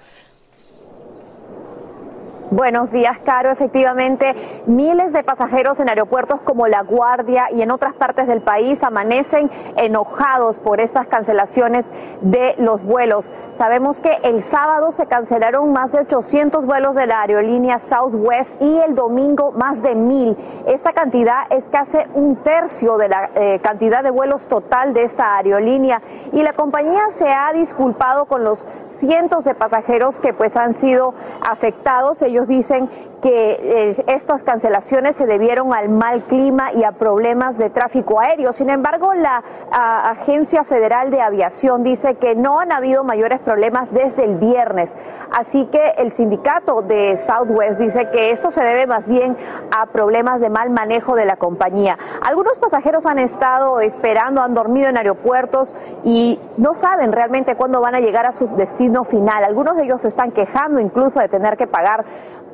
[2.50, 3.52] Buenos días, Caro.
[3.52, 4.34] Efectivamente,
[4.68, 9.52] miles de pasajeros en aeropuertos como La Guardia y en otras partes del país amanecen
[9.76, 13.34] enojados por estas cancelaciones de los vuelos.
[13.52, 18.80] Sabemos que el sábado se cancelaron más de 800 vuelos de la aerolínea Southwest y
[18.80, 20.38] el domingo más de mil.
[20.68, 25.36] Esta cantidad es casi un tercio de la eh, cantidad de vuelos total de esta
[25.36, 30.74] aerolínea y la compañía se ha disculpado con los cientos de pasajeros que pues han
[30.74, 31.14] sido
[31.46, 32.24] afectados.
[32.46, 32.90] Dicen
[33.22, 33.52] que
[33.90, 38.52] eh, estas cancelaciones se debieron al mal clima y a problemas de tráfico aéreo.
[38.52, 44.26] Sin embargo, la Agencia Federal de Aviación dice que no han habido mayores problemas desde
[44.26, 44.96] el viernes.
[45.32, 49.38] Así que el sindicato de Southwest dice que esto se debe más bien
[49.76, 51.98] a problemas de mal manejo de la compañía.
[52.22, 57.96] Algunos pasajeros han estado esperando, han dormido en aeropuertos y no saben realmente cuándo van
[57.96, 59.44] a llegar a su destino final.
[59.44, 62.06] Algunos de ellos se están quejando incluso de tener que pagar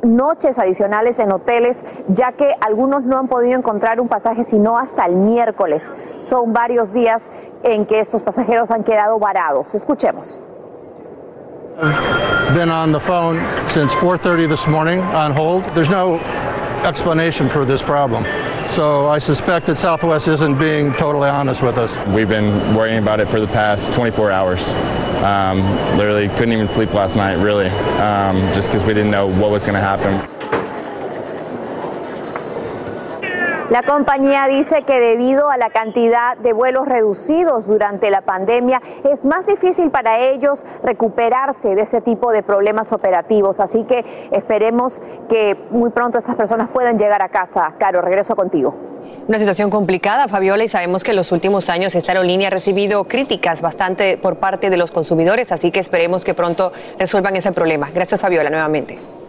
[0.03, 5.05] noches adicionales en hoteles, ya que algunos no han podido encontrar un pasaje sino hasta
[5.05, 5.91] el miércoles.
[6.19, 7.29] Son varios días
[7.63, 9.73] en que estos pasajeros han quedado varados.
[9.73, 10.39] Escuchemos.
[12.53, 15.63] Been on the phone since 4:30 this morning on hold.
[15.73, 16.19] There's no
[16.83, 18.23] explanation for this problem.
[18.69, 21.95] So I suspect that Southwest isn't being totally honest with us.
[22.07, 24.73] We've been worrying about it for the past 24 hours.
[25.23, 25.61] Um,
[25.97, 29.65] literally couldn't even sleep last night, really, um, just because we didn't know what was
[29.65, 30.42] going to happen.
[33.73, 38.79] La compañía dice que debido a la cantidad de vuelos reducidos durante la pandemia
[39.11, 43.59] es más difícil para ellos recuperarse de este tipo de problemas operativos.
[43.59, 47.73] Así que esperemos que muy pronto esas personas puedan llegar a casa.
[47.79, 48.75] Caro, regreso contigo.
[49.27, 53.05] Una situación complicada, Fabiola, y sabemos que en los últimos años esta aerolínea ha recibido
[53.05, 57.89] críticas bastante por parte de los consumidores, así que esperemos que pronto resuelvan ese problema.
[57.91, 59.22] Gracias, Fabiola, nuevamente.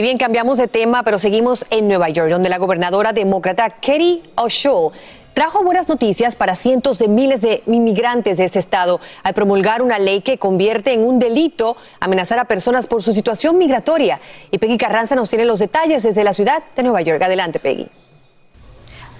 [0.00, 4.22] Y bien, cambiamos de tema, pero seguimos en Nueva York, donde la gobernadora demócrata Katie
[4.34, 4.92] O'Shaw
[5.34, 9.98] trajo buenas noticias para cientos de miles de inmigrantes de ese estado al promulgar una
[9.98, 14.22] ley que convierte en un delito amenazar a personas por su situación migratoria.
[14.50, 17.20] Y Peggy Carranza nos tiene los detalles desde la ciudad de Nueva York.
[17.20, 17.86] Adelante, Peggy.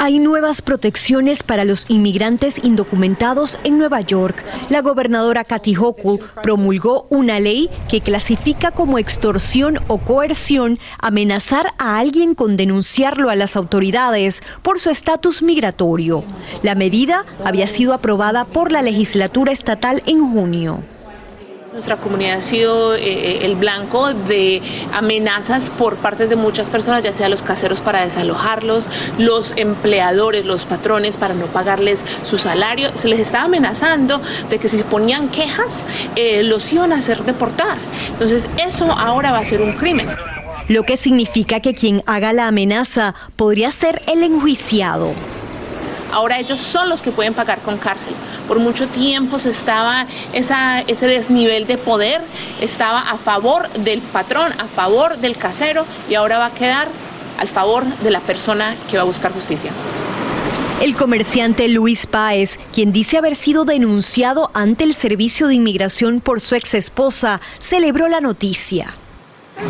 [0.02, 4.42] Hay nuevas protecciones para los inmigrantes indocumentados en Nueva York.
[4.70, 11.98] La gobernadora Kathy Hochul promulgó una ley que clasifica como extorsión o coerción amenazar a
[11.98, 16.24] alguien con denunciarlo a las autoridades por su estatus migratorio.
[16.62, 20.82] La medida había sido aprobada por la legislatura estatal en junio.
[21.72, 24.60] Nuestra comunidad ha sido eh, el blanco de
[24.92, 30.64] amenazas por parte de muchas personas, ya sea los caseros para desalojarlos, los empleadores, los
[30.64, 32.90] patrones para no pagarles su salario.
[32.96, 35.84] Se les estaba amenazando de que si ponían quejas,
[36.16, 37.78] eh, los iban a hacer deportar.
[38.08, 40.08] Entonces eso ahora va a ser un crimen.
[40.66, 45.14] Lo que significa que quien haga la amenaza podría ser el enjuiciado.
[46.12, 48.14] Ahora ellos son los que pueden pagar con cárcel.
[48.48, 52.20] Por mucho tiempo se estaba esa, ese desnivel de poder,
[52.60, 56.88] estaba a favor del patrón, a favor del casero y ahora va a quedar
[57.38, 59.70] al favor de la persona que va a buscar justicia.
[60.80, 66.40] El comerciante Luis Páez, quien dice haber sido denunciado ante el Servicio de Inmigración por
[66.40, 68.94] su ex esposa, celebró la noticia.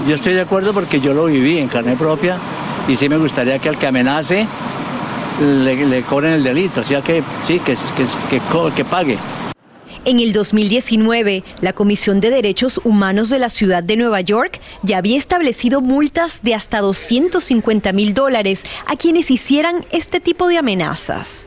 [0.06, 2.38] Yo estoy de acuerdo porque yo lo viví en carne propia
[2.86, 4.46] y sí me gustaría que al que amenace
[5.40, 7.76] le, cobren el delito, o sea que sí, que,
[8.28, 8.40] que,
[8.76, 9.18] que pague.
[10.06, 14.96] En el 2019, la Comisión de Derechos Humanos de la Ciudad de Nueva York ya
[14.96, 21.46] había establecido multas de hasta 250 mil dólares a quienes hicieran este tipo de amenazas.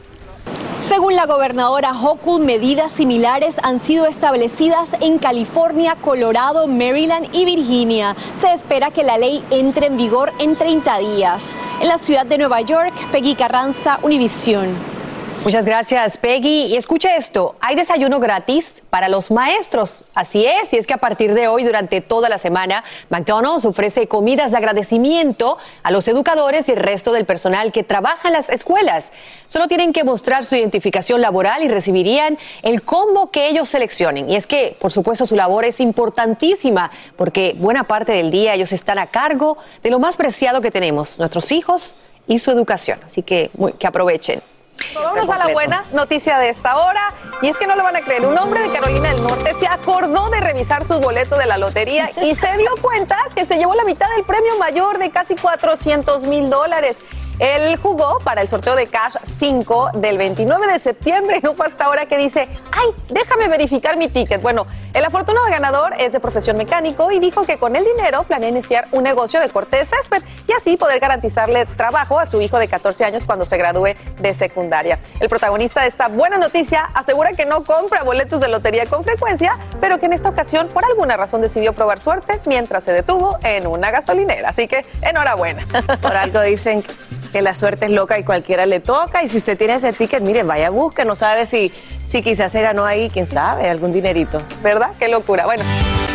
[0.81, 8.15] Según la gobernadora Hochul, medidas similares han sido establecidas en California, Colorado, Maryland y Virginia.
[8.35, 11.43] Se espera que la ley entre en vigor en 30 días.
[11.81, 15.02] En la ciudad de Nueva York, Peggy Carranza, Univisión.
[15.43, 16.67] Muchas gracias, Peggy.
[16.67, 20.05] Y escucha esto, hay desayuno gratis para los maestros.
[20.13, 24.07] Así es, y es que a partir de hoy, durante toda la semana, McDonald's ofrece
[24.07, 28.49] comidas de agradecimiento a los educadores y el resto del personal que trabaja en las
[28.49, 29.11] escuelas.
[29.47, 34.29] Solo tienen que mostrar su identificación laboral y recibirían el combo que ellos seleccionen.
[34.29, 38.71] Y es que, por supuesto, su labor es importantísima porque buena parte del día ellos
[38.71, 41.95] están a cargo de lo más preciado que tenemos, nuestros hijos
[42.27, 43.01] y su educación.
[43.05, 44.52] Así que, que aprovechen.
[44.93, 47.13] Vamos a la buena noticia de esta hora.
[47.41, 48.25] Y es que no lo van a creer.
[48.25, 52.09] Un hombre de Carolina del Norte se acordó de revisar sus boletos de la lotería
[52.23, 56.23] y se dio cuenta que se llevó la mitad del premio mayor de casi 400
[56.23, 56.97] mil dólares.
[57.39, 61.39] Él jugó para el sorteo de Cash 5 del 29 de septiembre.
[61.43, 64.41] No fue hasta ahora que dice, ay, déjame verificar mi ticket.
[64.41, 68.47] Bueno, el afortunado ganador es de profesión mecánico y dijo que con el dinero planea
[68.47, 72.59] iniciar un negocio de corte de césped y así poder garantizarle trabajo a su hijo
[72.59, 74.97] de 14 años cuando se gradúe de secundaria.
[75.19, 79.57] El protagonista de esta buena noticia asegura que no compra boletos de lotería con frecuencia,
[79.81, 83.67] pero que en esta ocasión por alguna razón decidió probar suerte mientras se detuvo en
[83.67, 84.49] una gasolinera.
[84.49, 85.65] Así que enhorabuena.
[86.01, 86.93] Por algo dicen que
[87.41, 89.23] la suerte es loca y cualquiera le toca.
[89.23, 91.71] Y si usted tiene ese ticket, mire, vaya, busque, no sabe si,
[92.07, 94.41] si quizás se ganó ahí, quién sabe, algún dinerito.
[94.61, 94.91] ¿Verdad?
[94.99, 95.45] Qué locura.
[95.45, 95.63] Bueno.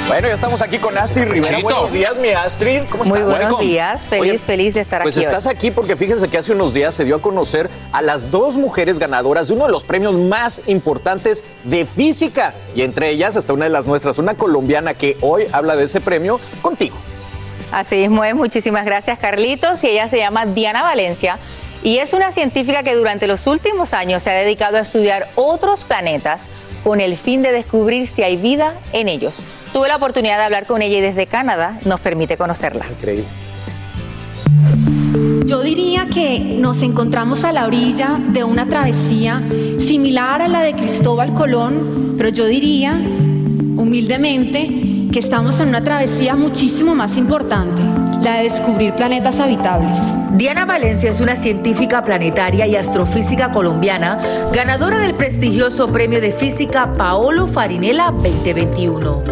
[0.08, 1.58] Bueno, ya estamos aquí con Astrid Rivera.
[1.60, 2.80] Buenos días, mi Astrid.
[2.90, 3.18] ¿Cómo estás?
[3.18, 4.04] Muy buenos días.
[4.04, 5.24] Feliz, feliz de estar pues aquí.
[5.26, 8.30] Pues estás aquí porque fíjense que hace unos días se dio a conocer a las
[8.30, 12.54] dos mujeres ganadoras de uno de los premios más importantes de física.
[12.74, 16.00] Y entre ellas está una de las nuestras, una colombiana que hoy habla de ese
[16.00, 16.96] premio contigo.
[17.72, 18.34] Así mismo es.
[18.34, 19.82] Muchísimas gracias, Carlitos.
[19.84, 21.38] Y ella se llama Diana Valencia
[21.82, 25.84] y es una científica que durante los últimos años se ha dedicado a estudiar otros
[25.84, 26.48] planetas
[26.82, 29.34] con el fin de descubrir si hay vida en ellos.
[29.72, 32.86] Tuve la oportunidad de hablar con ella y desde Canadá nos permite conocerla.
[32.88, 33.26] Increíble.
[35.46, 39.42] Yo diría que nos encontramos a la orilla de una travesía
[39.78, 44.68] similar a la de Cristóbal Colón, pero yo diría, humildemente,
[45.10, 47.82] que estamos en una travesía muchísimo más importante
[48.22, 49.96] la de descubrir planetas habitables.
[50.32, 54.18] Diana Valencia es una científica planetaria y astrofísica colombiana,
[54.52, 59.22] ganadora del prestigioso Premio de Física Paolo Farinella 2021.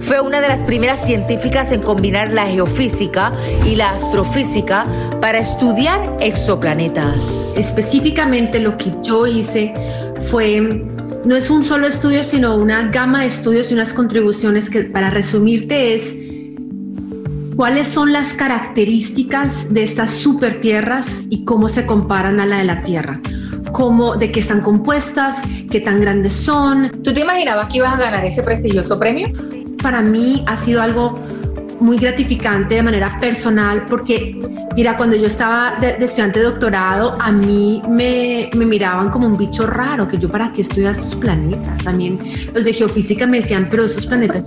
[0.00, 3.32] Fue una de las primeras científicas en combinar la geofísica
[3.64, 4.86] y la astrofísica
[5.20, 7.44] para estudiar exoplanetas.
[7.56, 9.72] Específicamente lo que yo hice
[10.28, 10.91] fue
[11.24, 15.10] no es un solo estudio, sino una gama de estudios y unas contribuciones que, para
[15.10, 16.16] resumirte, es
[17.56, 22.82] cuáles son las características de estas supertierras y cómo se comparan a la de la
[22.82, 23.20] Tierra.
[23.72, 27.02] Cómo, de qué están compuestas, qué tan grandes son.
[27.02, 29.28] ¿Tú te imaginabas que ibas a ganar ese prestigioso premio?
[29.80, 31.20] Para mí ha sido algo
[31.82, 34.38] muy gratificante de manera personal porque,
[34.76, 39.36] mira, cuando yo estaba de, estudiante de doctorado, a mí me, me, miraban como un
[39.36, 41.82] bicho raro, que yo para qué estudias estos planetas.
[41.82, 42.18] También
[42.54, 44.44] los de geofísica me decían, pero esos planetas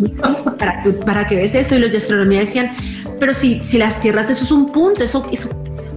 [0.58, 1.76] ¿para qué, para qué ves eso?
[1.76, 2.72] Y los de astronomía decían,
[3.20, 5.50] pero si, si las tierras, eso es un punto, eso, eso,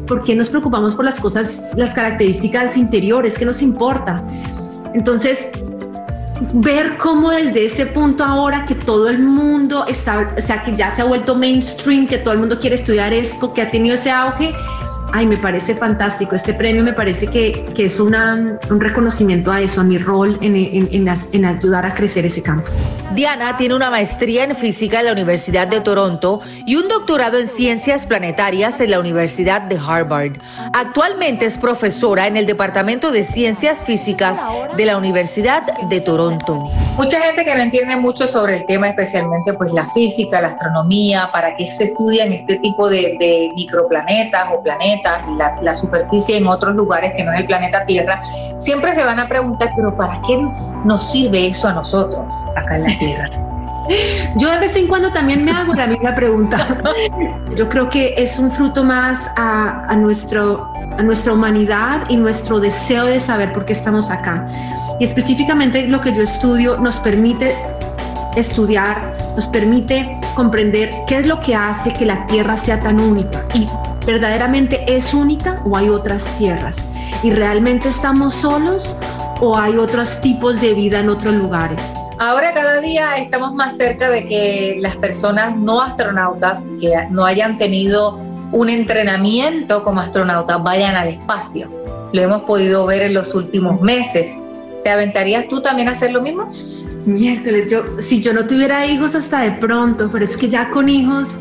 [0.07, 3.39] ¿por qué nos preocupamos por las cosas, las características interiores?
[3.39, 4.27] ¿Qué nos importa?
[4.95, 5.47] Entonces,
[6.55, 10.91] ver cómo desde ese punto ahora que todo el mundo está, o sea, que ya
[10.91, 14.11] se ha vuelto mainstream, que todo el mundo quiere estudiar esto, que ha tenido ese
[14.11, 14.53] auge,
[15.13, 16.37] ay, me parece fantástico.
[16.37, 20.39] Este premio me parece que, que es una, un reconocimiento a eso, a mi rol
[20.43, 22.71] en, en, en, en, ayudar a crecer ese campo.
[23.15, 27.47] Diana tiene una maestría en física en la Universidad de Toronto y un doctorado en
[27.47, 30.33] ciencias planetarias en la Universidad de Harvard.
[30.75, 34.43] Actualmente es profesora en el Departamento de Ciencias Físicas
[34.77, 36.71] de la Universidad de Toronto.
[36.97, 41.31] Mucha gente que no entiende mucho sobre el tema, especialmente pues la física, la astronomía,
[41.33, 44.98] para qué se estudian este tipo de, de microplanetas o planetas
[45.29, 48.21] y la, la, superficie en otros lugares que no es el planeta Tierra,
[48.59, 50.37] siempre se van a preguntar, pero ¿para qué
[50.85, 53.27] nos sirve eso a nosotros acá en la Tierra?
[54.37, 56.59] Yo de vez en cuando también me hago la misma pregunta.
[57.57, 62.61] Yo creo que es un fruto más a, a, nuestro, a nuestra humanidad y nuestro
[62.61, 64.47] deseo de saber por qué estamos acá.
[65.01, 67.55] Y específicamente lo que yo estudio nos permite
[68.37, 73.45] estudiar, nos permite comprender qué es lo que hace que la Tierra sea tan única
[73.55, 73.67] y
[74.09, 76.83] verdaderamente es única o hay otras tierras?
[77.23, 78.97] ¿Y realmente estamos solos
[79.39, 81.83] o hay otros tipos de vida en otros lugares?
[82.19, 87.59] Ahora cada día estamos más cerca de que las personas no astronautas que no hayan
[87.59, 88.19] tenido
[88.51, 91.69] un entrenamiento como astronautas vayan al espacio.
[92.15, 94.39] Lo hemos podido ver en los últimos meses.
[94.83, 96.51] ¿Te aventarías tú también a hacer lo mismo?
[97.05, 100.89] Miércoles, yo, si yo no tuviera hijos hasta de pronto, pero es que ya con
[100.89, 101.39] hijos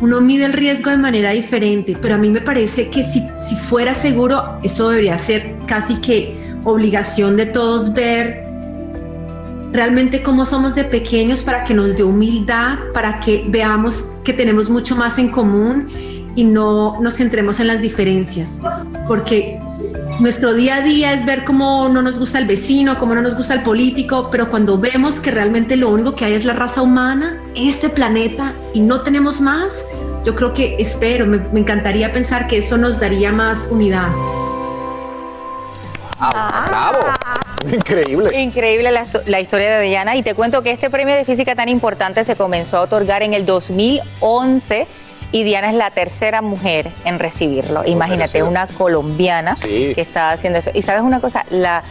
[0.00, 3.56] uno mide el riesgo de manera diferente, pero a mí me parece que si, si
[3.56, 6.34] fuera seguro, eso debería ser casi que
[6.64, 8.44] obligación de todos ver
[9.72, 14.70] realmente cómo somos de pequeños para que nos dé humildad, para que veamos que tenemos
[14.70, 15.88] mucho más en común
[16.34, 18.58] y no nos centremos en las diferencias,
[19.06, 19.60] porque
[20.20, 23.34] nuestro día a día es ver cómo no nos gusta el vecino, cómo no nos
[23.34, 26.82] gusta el político, pero cuando vemos que realmente lo único que hay es la raza
[26.82, 29.86] humana, este planeta, y no tenemos más,
[30.24, 34.08] yo creo que espero, me, me encantaría pensar que eso nos daría más unidad.
[36.18, 36.98] ¡Bravo!
[37.70, 38.40] Increíble.
[38.40, 40.16] Increíble la, la, historia de Diana.
[40.16, 43.34] Y te cuento que este premio de física tan importante se comenzó a otorgar en
[43.34, 44.86] el 2011
[45.32, 47.82] y Diana es la tercera mujer en recibirlo.
[47.86, 49.92] Imagínate, una colombiana Sí.
[49.94, 50.70] que está haciendo eso.
[50.74, 51.82] Y sabes una cosa, la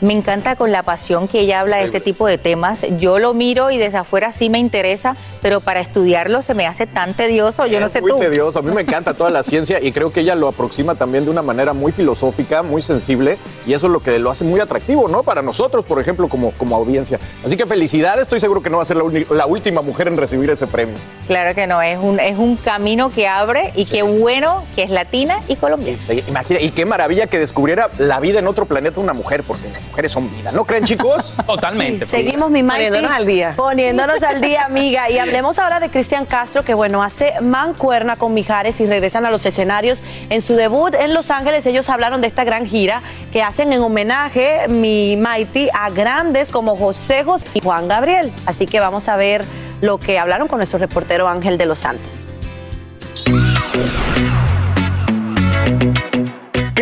[0.00, 2.84] me encanta con la pasión que ella habla de este tipo de temas.
[2.98, 6.86] Yo lo miro y desde afuera sí me interesa, pero para estudiarlo se me hace
[6.86, 7.66] tan tedioso.
[7.66, 8.18] Yo no sé muy tú.
[8.18, 8.58] tedioso.
[8.58, 11.30] A mí me encanta toda la ciencia y creo que ella lo aproxima también de
[11.30, 15.08] una manera muy filosófica, muy sensible y eso es lo que lo hace muy atractivo,
[15.08, 15.22] ¿no?
[15.22, 17.18] Para nosotros, por ejemplo, como, como audiencia.
[17.44, 20.50] Así que felicidades, estoy seguro que no va a ser la, última mujer en recibir
[20.50, 20.96] ese premio.
[21.26, 24.90] Claro que no, es un, es un camino que abre y qué bueno que es
[24.90, 25.98] latina y colombiana.
[26.28, 30.12] Imagina, y qué maravilla que descubriera la vida en otro planeta una mujer, porque mujeres
[30.12, 31.34] son vida, ¿no creen, chicos?
[31.46, 32.06] Totalmente.
[32.06, 32.88] Seguimos, mi Maite.
[32.88, 33.52] Poniéndonos al día.
[33.56, 35.10] Poniéndonos al día, amiga.
[35.10, 39.30] Y hablemos ahora de Cristian Castro, que bueno, hace mancuerna con Mijares y regresan a
[39.30, 40.02] los escenarios.
[40.30, 43.82] En su debut en Los Ángeles, ellos hablaron de esta gran gira que hacen en
[43.82, 48.32] homenaje, mi Maite, a grandes como José José y Juan Gabriel.
[48.46, 49.44] Así que vamos a ver
[49.80, 52.27] lo que hablaron con nuestro reportero Ángel de los Santos.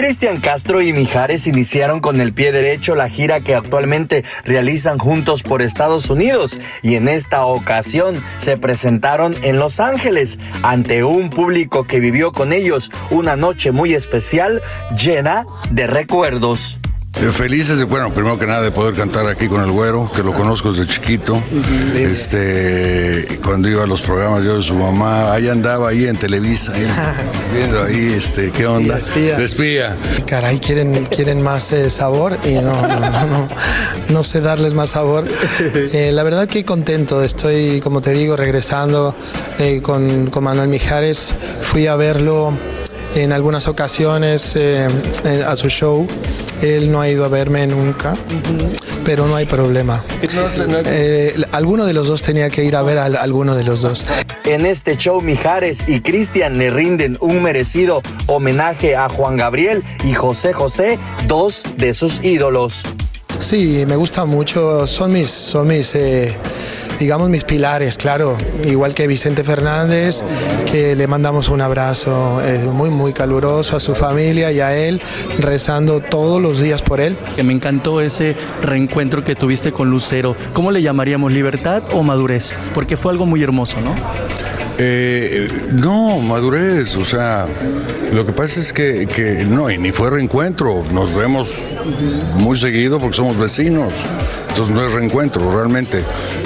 [0.06, 5.42] Cristian Castro y Mijares iniciaron con el pie derecho la gira que actualmente realizan juntos
[5.42, 11.88] por Estados Unidos y en esta ocasión se presentaron en Los Ángeles ante un público
[11.88, 14.62] que vivió con ellos una noche muy especial
[14.96, 16.78] llena de recuerdos.
[17.18, 20.22] Eh, Felices, de, bueno, primero que nada de poder cantar aquí con el güero, que
[20.22, 21.42] lo conozco desde chiquito.
[21.94, 26.72] Este, cuando iba a los programas yo de su mamá, ahí andaba ahí en Televisa,
[26.74, 26.86] ahí,
[27.54, 28.98] viendo ahí, este, qué onda.
[28.98, 29.38] espía.
[29.38, 29.96] De espía.
[30.26, 33.48] Caray, quieren, quieren más eh, sabor y no, no, no, no,
[34.10, 35.24] no sé darles más sabor.
[35.96, 39.14] Eh, la verdad que contento, estoy, como te digo, regresando
[39.58, 41.34] eh, con, con Manuel Mijares.
[41.62, 42.52] Fui a verlo
[43.16, 44.88] en algunas ocasiones eh,
[45.24, 46.06] eh, a su show.
[46.62, 48.14] Él no ha ido a verme nunca,
[49.04, 50.04] pero no hay problema.
[50.86, 54.06] Eh, alguno de los dos tenía que ir a ver a alguno de los dos.
[54.44, 60.14] En este show Mijares y Cristian le rinden un merecido homenaje a Juan Gabriel y
[60.14, 62.82] José José, dos de sus ídolos.
[63.38, 66.36] Sí, me gusta mucho, son mis, son mis, eh,
[66.98, 70.24] digamos, mis pilares, claro, igual que Vicente Fernández,
[70.70, 75.02] que le mandamos un abrazo eh, muy, muy caluroso a su familia y a él,
[75.38, 77.16] rezando todos los días por él.
[77.36, 80.34] Que me encantó ese reencuentro que tuviste con Lucero.
[80.52, 81.30] ¿Cómo le llamaríamos?
[81.30, 82.54] ¿Libertad o madurez?
[82.74, 83.94] Porque fue algo muy hermoso, ¿no?
[84.78, 87.46] Eh, no, madurez, o sea,
[88.12, 91.76] lo que pasa es que, que no, y ni fue reencuentro, nos vemos
[92.34, 93.92] muy seguido porque somos vecinos,
[94.50, 96.02] entonces no es reencuentro realmente.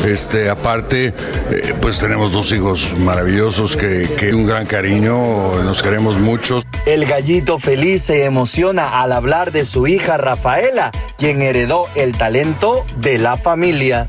[0.06, 1.06] Este, aparte,
[1.50, 6.60] eh, pues tenemos dos hijos maravillosos que, que un gran cariño, nos queremos mucho.
[6.86, 12.86] El gallito feliz se emociona al hablar de su hija Rafaela, quien heredó el talento
[12.96, 14.06] de la familia.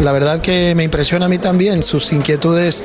[0.00, 2.82] La verdad que me impresiona a mí también sus inquietudes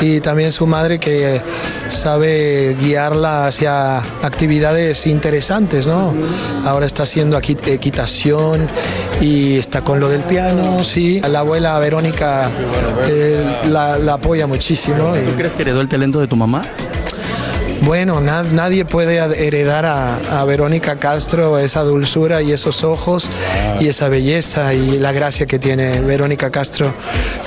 [0.00, 1.40] y también su madre que
[1.88, 6.12] sabe guiarla hacia actividades interesantes, ¿no?
[6.64, 8.68] Ahora está haciendo equitación
[9.20, 11.20] y está con lo del piano, sí.
[11.20, 12.50] La abuela Verónica
[13.08, 15.14] eh, la, la apoya muchísimo.
[15.14, 16.62] ¿Tú crees que heredó el talento de tu mamá?
[17.82, 19.16] Bueno, na- nadie puede
[19.46, 23.30] heredar a, a Verónica Castro esa dulzura y esos ojos
[23.80, 26.92] y esa belleza y la gracia que tiene Verónica Castro.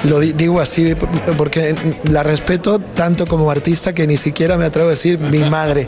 [0.03, 0.95] Lo di- digo así
[1.38, 1.75] porque
[2.09, 5.86] la respeto tanto como artista que ni siquiera me atrevo a decir mi madre.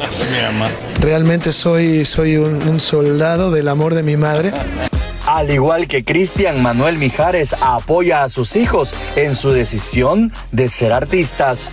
[1.01, 4.53] Realmente soy, soy un, un soldado del amor de mi madre.
[5.25, 10.93] Al igual que Cristian Manuel Mijares apoya a sus hijos en su decisión de ser
[10.93, 11.71] artistas.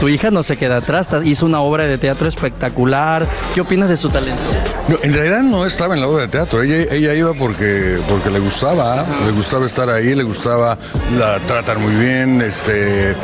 [0.00, 3.26] Tu hija no se queda atrás, hizo una obra de teatro espectacular.
[3.54, 4.42] ¿Qué opinas de su talento?
[4.86, 8.30] No, en realidad no estaba en la obra de teatro, ella, ella iba porque, porque
[8.30, 10.78] le gustaba, le gustaba estar ahí, le gustaba
[11.18, 13.14] la tratar muy bien, este,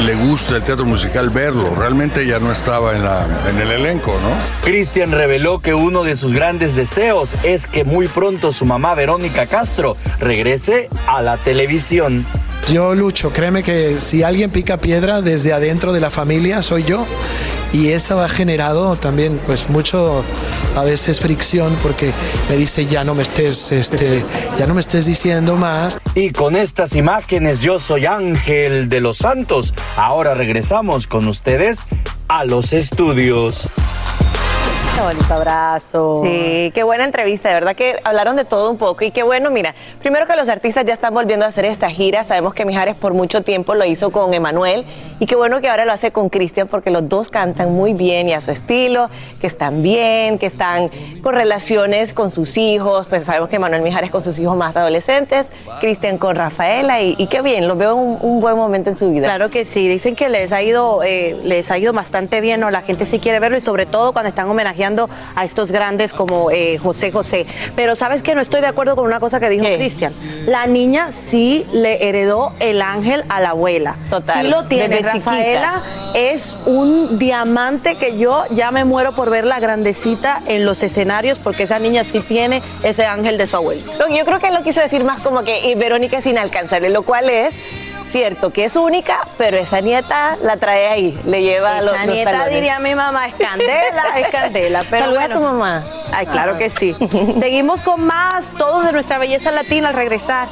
[0.00, 4.12] le gusta el teatro musical verlo, realmente ella no estaba en, la, en el elenco,
[4.12, 4.64] ¿no?
[4.64, 9.46] Cristian reveló que uno de sus grandes deseos es que muy pronto su mamá Verónica
[9.46, 12.26] Castro regrese a la televisión.
[12.72, 17.06] Yo lucho, créeme que si alguien pica piedra desde adentro de la familia soy yo
[17.72, 20.24] y eso ha generado también pues mucho
[20.74, 22.12] a veces fricción porque
[22.48, 24.24] me dice ya no me estés este
[24.58, 25.98] ya no me estés diciendo más.
[26.14, 29.74] Y con estas imágenes yo soy Ángel de los Santos.
[29.96, 31.86] Ahora regresamos con ustedes
[32.28, 33.68] a los estudios.
[34.94, 36.20] Qué bonito abrazo.
[36.22, 37.48] Sí, qué buena entrevista.
[37.48, 39.04] De verdad que hablaron de todo un poco.
[39.04, 42.22] Y qué bueno, mira, primero que los artistas ya están volviendo a hacer esta gira.
[42.22, 44.84] Sabemos que Mijares por mucho tiempo lo hizo con Emanuel.
[45.18, 48.28] Y qué bueno que ahora lo hace con Cristian porque los dos cantan muy bien
[48.28, 50.92] y a su estilo, que están bien, que están
[51.22, 53.08] con relaciones con sus hijos.
[53.08, 55.48] Pues sabemos que Emanuel Mijares con sus hijos más adolescentes,
[55.80, 57.02] Cristian con Rafaela.
[57.02, 59.26] Y, qué bien, los veo en un, buen momento en su vida.
[59.26, 59.88] Claro que sí.
[59.88, 62.60] Dicen que les ha ido, eh, les ha ido bastante bien.
[62.60, 62.70] ¿no?
[62.70, 64.83] La gente sí quiere verlo y sobre todo cuando están homenajeando
[65.34, 67.46] a estos grandes como eh, José José.
[67.74, 70.12] Pero sabes que no estoy de acuerdo con una cosa que dijo Cristian.
[70.46, 73.96] La niña sí le heredó el ángel a la abuela.
[74.10, 74.42] Total.
[74.42, 75.00] Sí lo tiene.
[75.00, 75.82] Rafaela
[76.14, 81.64] es un diamante que yo ya me muero por verla grandecita en los escenarios porque
[81.64, 83.82] esa niña sí tiene ese ángel de su abuela.
[84.10, 87.60] Yo creo que lo quiso decir más como que Verónica es inalcanzable, lo cual es
[88.08, 92.06] cierto que es única, pero esa nieta la trae ahí, le lleva esa los Esa
[92.06, 94.82] nieta diría mi mamá, es candela, es candela.
[94.90, 95.84] Pero Saluda a tu mamá.
[96.12, 96.94] Ay, claro que sí.
[97.40, 100.48] Seguimos con más, todos de nuestra belleza latina al regresar.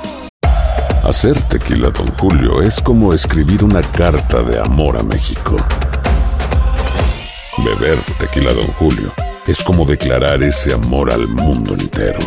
[1.04, 5.56] Hacer tequila, don Julio, es como escribir una carta de amor a México.
[7.58, 9.12] Beber tequila, don Julio,
[9.46, 12.20] es como declarar ese amor al mundo entero.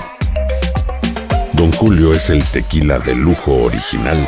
[1.54, 4.28] Don Julio es el tequila de lujo original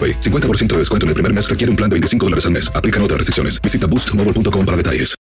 [0.00, 0.20] AroPay.
[0.20, 2.72] 50% de descuento en el primer mes requiere un plan de 25 dólares al mes.
[2.74, 3.60] Aplican otras restricciones.
[3.60, 5.14] Visita boostmobile.com para detalles.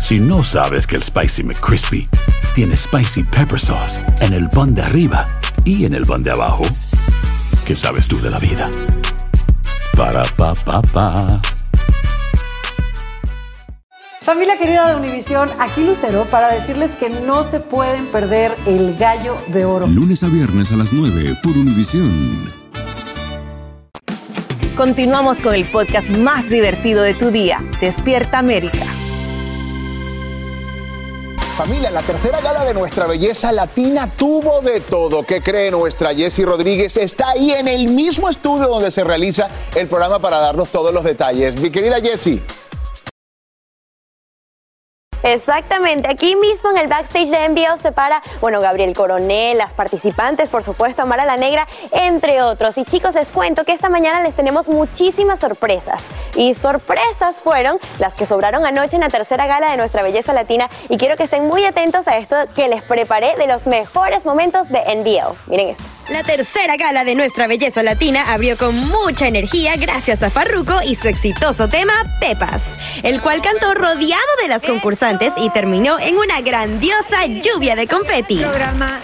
[0.00, 2.08] Si no sabes que el Spicy McCrispy
[2.54, 5.26] tiene Spicy Pepper Sauce en el pan de arriba
[5.64, 6.62] y en el pan de abajo,
[7.66, 8.70] ¿qué sabes tú de la vida?
[9.96, 11.42] Para, pa, pa, pa.
[14.22, 19.36] Familia querida de Univisión, aquí Lucero para decirles que no se pueden perder el gallo
[19.48, 19.86] de oro.
[19.86, 22.57] Lunes a viernes a las 9 por Univisión.
[24.78, 28.86] Continuamos con el podcast más divertido de tu día, Despierta América.
[31.56, 35.24] Familia, la tercera gala de nuestra belleza latina tuvo de todo.
[35.24, 36.96] ¿Qué cree nuestra Jessie Rodríguez?
[36.96, 41.02] Está ahí en el mismo estudio donde se realiza el programa para darnos todos los
[41.02, 41.60] detalles.
[41.60, 42.40] Mi querida Jessie.
[45.22, 50.48] Exactamente, aquí mismo en el backstage de envío se para, bueno, Gabriel Coronel, las participantes,
[50.48, 52.78] por supuesto, Amara la Negra, entre otros.
[52.78, 56.02] Y chicos, les cuento que esta mañana les tenemos muchísimas sorpresas.
[56.36, 60.70] Y sorpresas fueron las que sobraron anoche en la tercera gala de nuestra belleza latina.
[60.88, 64.68] Y quiero que estén muy atentos a esto que les preparé de los mejores momentos
[64.68, 65.34] de NBL.
[65.46, 65.84] Miren esto.
[66.08, 70.94] La tercera gala de nuestra belleza latina abrió con mucha energía gracias a Farruko y
[70.94, 72.64] su exitoso tema Pepas,
[73.02, 75.07] el cual cantó rodeado de las concursantes
[75.38, 78.42] y terminó en una grandiosa lluvia de confeti.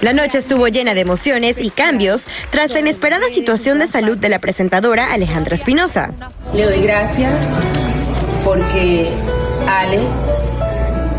[0.03, 4.29] La noche estuvo llena de emociones y cambios tras la inesperada situación de salud de
[4.29, 6.13] la presentadora Alejandra Espinosa.
[6.53, 7.59] Le doy gracias
[8.45, 9.09] porque
[9.67, 10.01] Ale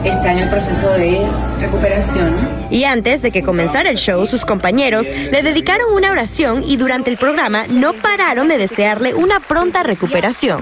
[0.03, 1.19] está en el proceso de
[1.59, 2.35] recuperación.
[2.69, 7.09] Y antes de que comenzara el show, sus compañeros le dedicaron una oración y durante
[7.09, 10.61] el programa no pararon de desearle una pronta recuperación.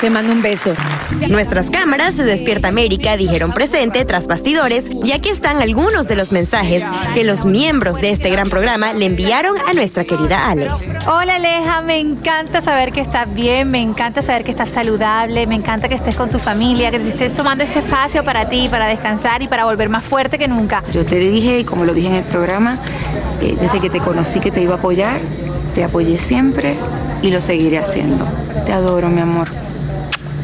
[0.00, 0.74] Te mando un beso.
[1.30, 6.32] Nuestras cámaras de Despierta América dijeron presente tras bastidores, ya que están algunos de los
[6.32, 6.84] mensajes
[7.14, 10.68] que los miembros de este gran programa le enviaron a nuestra querida Ale.
[11.06, 15.54] Hola Aleja, me encanta saber que estás bien, me encanta saber que estás saludable, me
[15.54, 18.88] encanta que estés con tu familia, que te estés tomando este espacio para ti, para
[18.88, 20.84] descansar y para volver más fuerte que nunca.
[20.92, 22.78] Yo te dije, y como lo dije en el programa,
[23.40, 25.22] eh, desde que te conocí que te iba a apoyar,
[25.74, 26.74] te apoyé siempre
[27.22, 28.26] y lo seguiré haciendo.
[28.66, 29.48] Te adoro, mi amor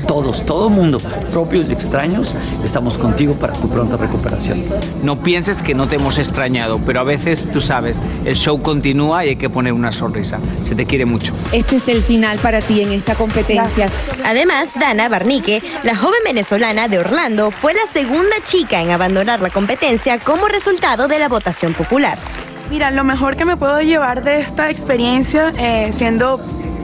[0.07, 0.99] todos, todo mundo,
[1.31, 4.65] propios y extraños, estamos contigo para tu pronta recuperación.
[5.03, 9.25] No pienses que no te hemos extrañado, pero a veces, tú sabes, el show continúa
[9.25, 10.41] y hay que poner una sonrisa.
[10.61, 11.33] Se te quiere mucho.
[11.53, 13.91] Este es el final para ti en esta competencia.
[14.25, 19.51] Además, Dana Barnique, la joven venezolana de Orlando, fue la segunda chica en abandonar la
[19.51, 22.19] competencia como resultado de la votación popular.
[22.71, 26.41] Mira, lo mejor que me puedo llevar de esta experiencia, eh, siendo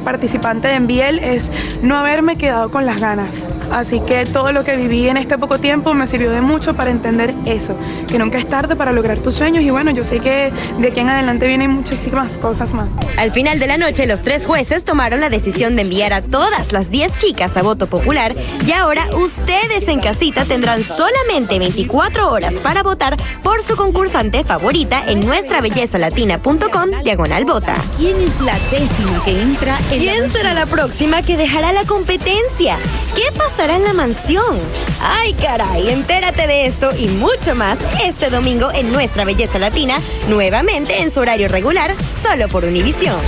[0.09, 1.53] participante de Enviel es
[1.83, 3.47] no haberme quedado con las ganas.
[3.71, 6.91] Así que todo lo que viví en este poco tiempo me sirvió de mucho para
[6.91, 7.75] entender eso,
[8.07, 11.01] que nunca es tarde para lograr tus sueños y bueno, yo sé que de aquí
[11.01, 12.89] en adelante vienen muchísimas cosas más.
[13.19, 16.73] Al final de la noche, los tres jueces tomaron la decisión de enviar a todas
[16.73, 18.35] las 10 chicas a voto popular
[18.67, 25.05] y ahora ustedes en casita tendrán solamente 24 horas para votar por su concursante favorita
[25.07, 27.77] en nuestrabellezalatina.com diagonal vota.
[27.99, 32.79] ¿Quién es la décima que entra ¿Quién será la próxima que dejará la competencia?
[33.17, 34.61] ¿Qué pasará en la mansión?
[35.03, 41.03] Ay, caray, entérate de esto y mucho más este domingo en Nuestra Belleza Latina, nuevamente
[41.03, 43.21] en su horario regular, solo por Univisión.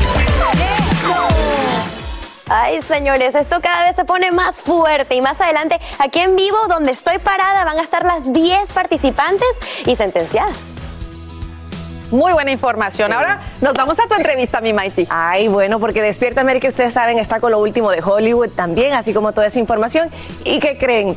[2.49, 6.57] Ay, señores, esto cada vez se pone más fuerte y más adelante, aquí en vivo,
[6.68, 9.49] donde estoy parada, van a estar las 10 participantes
[9.87, 10.70] y sentenciadas.
[12.11, 13.12] Muy buena información.
[13.12, 15.06] Ahora nos vamos a tu entrevista, mi Mighty.
[15.11, 19.14] Ay, bueno, porque Despierta América, ustedes saben, está con lo último de Hollywood también, así
[19.14, 20.11] como toda esa información.
[20.44, 21.16] ¿Y qué creen?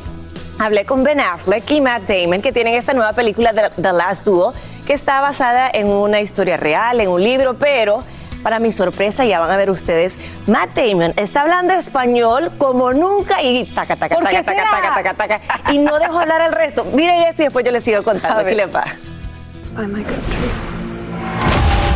[0.58, 4.24] Hablé con Ben Affleck y Matt Damon, que tienen esta nueva película de The Last
[4.24, 4.54] Duo,
[4.86, 8.04] que está basada en una historia real, en un libro, pero
[8.44, 13.42] para mi sorpresa, ya van a ver ustedes, Matt Damon está hablando español como nunca
[13.42, 15.40] y taca, taca, taca, taca, taca, taca, taca,
[15.72, 16.84] y no dejo hablar al resto.
[16.84, 18.44] Miren esto y después yo les sigo contando.
[18.44, 18.96] ¿Qué le pasa?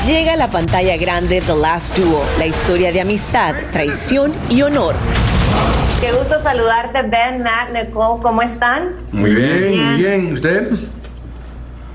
[0.09, 4.95] Llega a la pantalla grande The Last Duo, la historia de amistad, traición y honor.
[6.01, 8.95] Qué gusto saludarte, Ben, Matt, Nicole, ¿cómo están?
[9.13, 10.33] Muy bien, muy bien.
[10.33, 10.71] ¿Usted?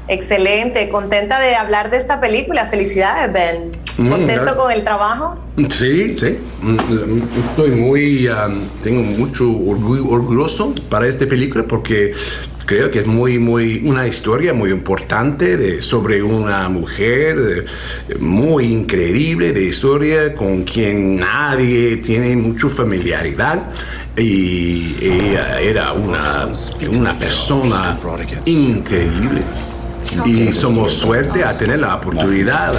[0.07, 2.65] Excelente, contenta de hablar de esta película.
[2.65, 3.71] Felicidades, Ben.
[3.97, 5.39] Mm, ¿Contento con el trabajo?
[5.69, 6.37] Sí, sí.
[6.61, 12.13] Mm, Estoy muy, um, tengo mucho orgullo, orgulloso para esta película porque
[12.65, 17.65] creo que es muy, muy, una historia muy importante de, sobre una mujer
[18.09, 23.69] eh, muy increíble, de historia con quien nadie tiene mucha familiaridad.
[24.17, 26.49] Y ella era una,
[26.91, 27.97] una persona
[28.45, 29.43] increíble.
[30.25, 32.73] Y somos suerte a tener la oportunidad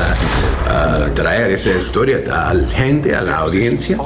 [0.68, 3.98] a, a traer esa historia a la gente, a la audiencia.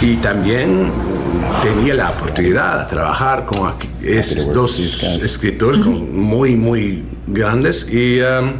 [0.00, 0.90] Y también
[1.62, 7.86] tenía la oportunidad de trabajar con esos dos es- escritores muy, muy grandes.
[7.90, 8.52] Y um,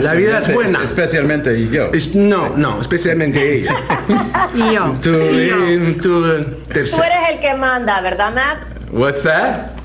[0.00, 0.82] la vida es buena.
[0.84, 1.86] Especialmente yo.
[1.92, 3.74] Es- no, no, especialmente ella.
[4.54, 4.94] Y yo.
[5.00, 8.64] Tú, eh, tú, eh, Tú eres el que manda, ¿verdad, Matt?
[8.92, 9.80] What's that?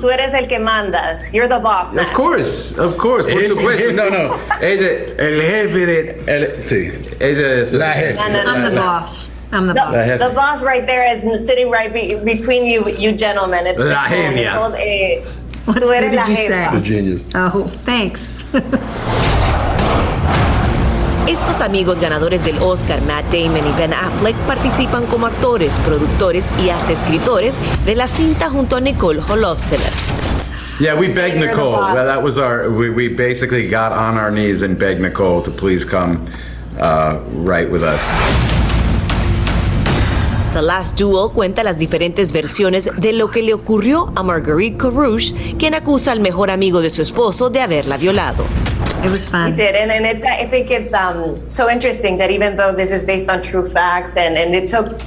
[0.00, 1.32] Tú eres el que mandas.
[1.32, 1.96] You're the boss.
[1.96, 3.78] Of course, of course, por El supuesto.
[3.88, 3.92] jefe.
[3.94, 4.38] No, no.
[4.60, 4.88] Ella,
[5.18, 6.62] el jefe de.
[6.66, 6.92] sí.
[7.20, 8.14] Ella es La jefe.
[8.16, 9.28] No, no, no, la- I'm the la- boss.
[9.52, 13.66] I'm the La The, boss right there is sitting right be- between you, you gentlemen.
[13.66, 14.52] It's La genia.
[14.52, 15.22] Nicole, eh,
[15.64, 16.72] What tú eres did la you jefa.
[16.72, 16.80] say?
[16.82, 17.22] Genius.
[17.34, 18.44] Oh, thanks.
[21.26, 26.70] Estos amigos ganadores del Oscar, Matt Damon y Ben Affleck, participan como actores, productores y
[26.70, 29.90] hasta escritores de la cinta junto a Nicole Holofcener.
[30.78, 31.72] Yeah, we begged Nicole.
[31.72, 32.70] Well, that was our.
[32.70, 36.28] We, we basically got on our knees and begged Nicole to please come
[36.78, 38.16] uh, write with us.
[40.56, 45.34] The Last Duel cuenta las diferentes versiones de lo que le ocurrió a Marguerite Carouche,
[45.58, 48.46] quien acusa al mejor amigo de su esposo de haberla violado.
[49.04, 49.54] It was fun.
[49.54, 53.04] did, and, and it, I think it's um, so interesting that even though this is
[53.04, 54.98] based on true facts, and, and it took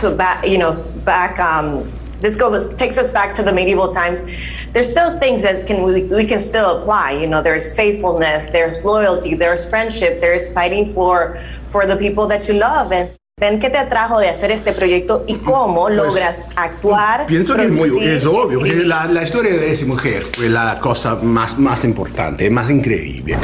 [0.00, 0.72] to back, you know,
[1.04, 1.38] back.
[1.38, 4.24] Um, this goes takes us back to the medieval times.
[4.72, 7.12] There's still things that can we, we can still apply.
[7.12, 11.36] You know, there's faithfulness, there's loyalty, there's friendship, there's fighting for
[11.68, 12.90] for the people that you love.
[12.90, 17.26] And qué te atrajo de hacer este proyecto y cómo logras actuar.
[17.26, 18.86] Pienso que es muy es obvio, escribir.
[18.86, 23.36] la, la historia de esa mujer fue la cosa más, más importante, más increíble.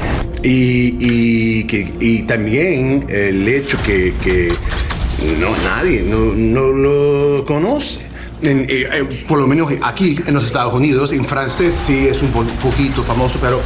[0.43, 4.53] Y, y, que, y también el hecho que, que
[5.39, 8.01] no, nadie no, no lo conoce.
[8.43, 12.21] En- eh, eh, por lo menos aquí en los Estados Unidos, en francés sí es
[12.21, 13.61] un po- poquito famoso, pero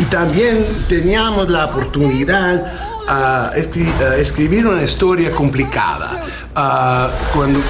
[0.00, 2.72] y también teníamos la oportunidad
[3.08, 6.24] a escri- a escribir una historia complicada.
[6.54, 7.60] Ah, cuando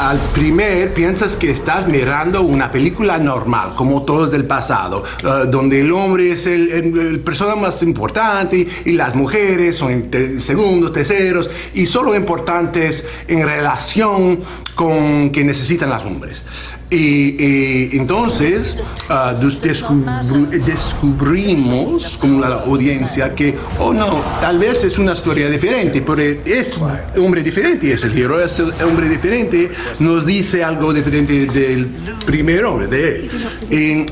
[0.00, 5.80] al primer piensas que estás mirando una película normal, como todos del pasado, ah, donde
[5.80, 10.92] el hombre es el, el- el persona más importante y las mujeres son te- segundos,
[10.92, 14.40] terceros y solo importantes en relación
[14.74, 16.42] con que necesitan las hombres.
[16.88, 18.76] Y, entonces
[19.08, 25.48] ah, des- descubru- descubrimos como la audiencia que, oh no, tal vez es una historia
[25.50, 26.78] diferente, pero es
[27.18, 31.86] hombre diferente, es el héroe, es el hombre diferente, nos dice algo diferente del
[32.24, 34.06] primer hombre, de él.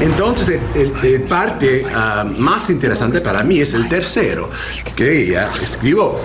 [0.00, 4.50] Entonces, el, el- el parte ah, más interesante para mí es el tercero,
[4.96, 6.16] que ella escribió.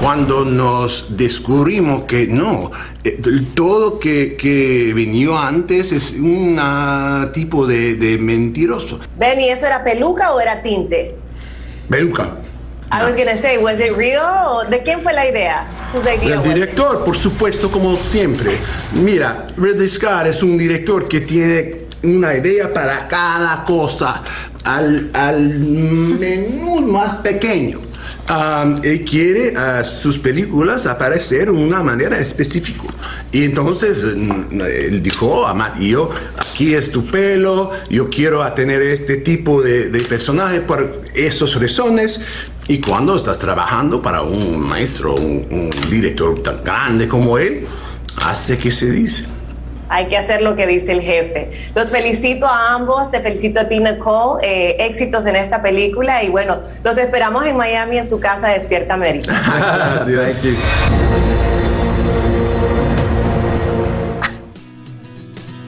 [0.00, 2.70] Cuando nos descubrimos que no,
[3.02, 3.20] eh,
[3.54, 9.00] todo que, que venió antes es un ah, tipo de, de mentiroso.
[9.18, 11.16] Benny, ¿eso era peluca o era tinte?
[11.88, 12.38] Beluca.
[12.92, 14.68] I was gonna say, was it real?
[14.70, 15.66] ¿De quién fue la idea?
[15.92, 16.54] Whose idea El was it?
[16.54, 18.56] director, por supuesto, como siempre.
[18.92, 24.22] Mira, Ridley Scott es un director que tiene una idea para cada cosa,
[24.64, 27.80] al, al menú más pequeño.
[28.26, 32.84] Um, él quiere a sus películas aparecer de una manera específica.
[33.30, 38.50] Y entonces mm, él dijo a Matt y yo, aquí es tu pelo, yo quiero
[38.54, 42.22] tener este tipo de, de personaje por esas razones.
[42.66, 47.66] Y cuando estás trabajando para un maestro, un director tan grande como él,
[48.22, 49.33] hace que se dice.
[49.94, 51.50] Hay que hacer lo que dice el jefe.
[51.72, 54.44] Los felicito a ambos, te felicito a ti, Nicole.
[54.44, 58.94] eh, éxitos en esta película y bueno, los esperamos en Miami en su casa Despierta
[58.94, 59.32] América.
[60.04, 60.44] Gracias.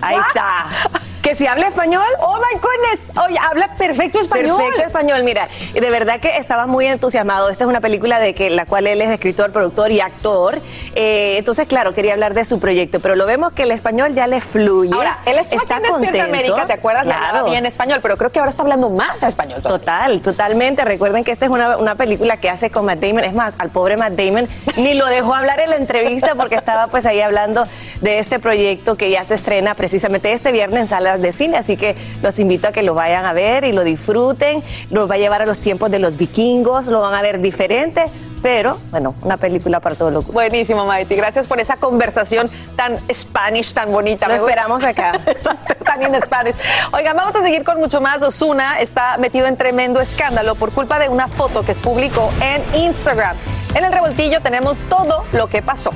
[0.01, 0.91] Ahí está.
[1.27, 2.07] Que si habla español.
[2.21, 3.19] Oh my goodness.
[3.27, 4.59] Oye, habla perfecto español.
[4.59, 5.49] Perfecto español, mira.
[5.75, 7.49] De verdad que estaba muy entusiasmado.
[7.49, 10.61] Esta es una película de que la cual él es escritor, productor y actor.
[10.95, 14.29] Eh, entonces, claro, quería hablar de su proyecto, pero lo vemos que el español ya
[14.29, 14.95] le fluye.
[14.95, 16.23] Ahora, él estuvo está aquí en contento.
[16.23, 17.07] América, ¿te acuerdas?
[17.09, 17.51] Le hablaba Claro.
[17.51, 19.61] bien español, pero creo que ahora está hablando más español.
[19.61, 19.81] todavía.
[19.85, 20.85] Total, totalmente.
[20.85, 23.25] Recuerden que esta es una, una película que hace con Matt Damon.
[23.25, 26.87] Es más, al pobre Matt Damon ni lo dejó hablar en la entrevista porque estaba
[26.87, 27.67] pues ahí hablando
[28.01, 31.57] de este proyecto que ya se estrena precisamente este viernes en salas de cine.
[31.57, 34.63] Así que los invito a que lo vayan a ver y lo disfruten.
[34.91, 38.05] Los va a llevar a los tiempos de los vikingos, lo van a ver diferente.
[38.43, 40.35] Pero, bueno, una película para todos los gustos.
[40.35, 41.17] Buenísimo, Maiti.
[41.17, 44.27] Gracias por esa conversación tan Spanish, tan bonita.
[44.29, 44.51] Lo Me gusta.
[44.51, 45.13] esperamos acá.
[45.85, 46.55] Tan en Spanish.
[46.93, 48.23] Oigan, vamos a seguir con mucho más.
[48.23, 53.37] Osuna está metido en tremendo escándalo por culpa de una foto que publicó en Instagram.
[53.75, 55.91] En el revoltillo tenemos todo lo que pasó.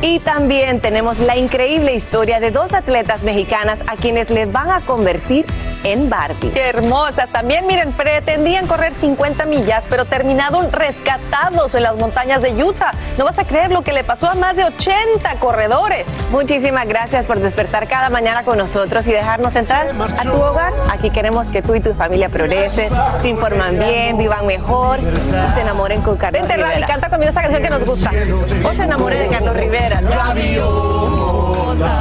[0.00, 4.80] Y también tenemos la increíble historia de dos atletas mexicanas a quienes les van a
[4.80, 5.44] convertir
[5.82, 6.50] en Barbie.
[6.50, 7.28] Qué hermosas.
[7.30, 12.92] También, miren, pretendían correr 50 millas, pero terminaron rescatados en las montañas de Utah.
[13.16, 16.06] No vas a creer lo que le pasó a más de 80 corredores.
[16.30, 20.72] Muchísimas gracias por despertar cada mañana con nosotros y dejarnos entrar a tu hogar.
[20.90, 25.60] Aquí queremos que tú y tu familia progresen, se informan bien, vivan mejor, y se
[25.62, 26.86] enamoren con Carlos Vente, Rivera.
[26.86, 28.12] canta conmigo esa canción que nos gusta.
[28.64, 29.87] O se enamoren de Carlos Rivera.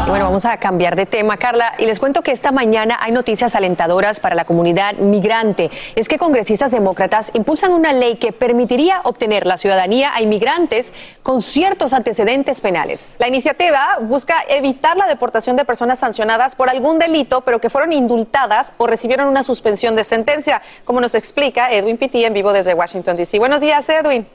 [0.07, 1.73] Bueno, vamos a cambiar de tema, Carla.
[1.77, 5.69] Y les cuento que esta mañana hay noticias alentadoras para la comunidad migrante.
[5.95, 11.41] Es que congresistas demócratas impulsan una ley que permitiría obtener la ciudadanía a inmigrantes con
[11.41, 13.17] ciertos antecedentes penales.
[13.19, 17.91] La iniciativa busca evitar la deportación de personas sancionadas por algún delito, pero que fueron
[17.91, 22.73] indultadas o recibieron una suspensión de sentencia, como nos explica Edwin Pitti en vivo desde
[22.73, 23.39] Washington, D.C.
[23.39, 24.25] Buenos días, Edwin.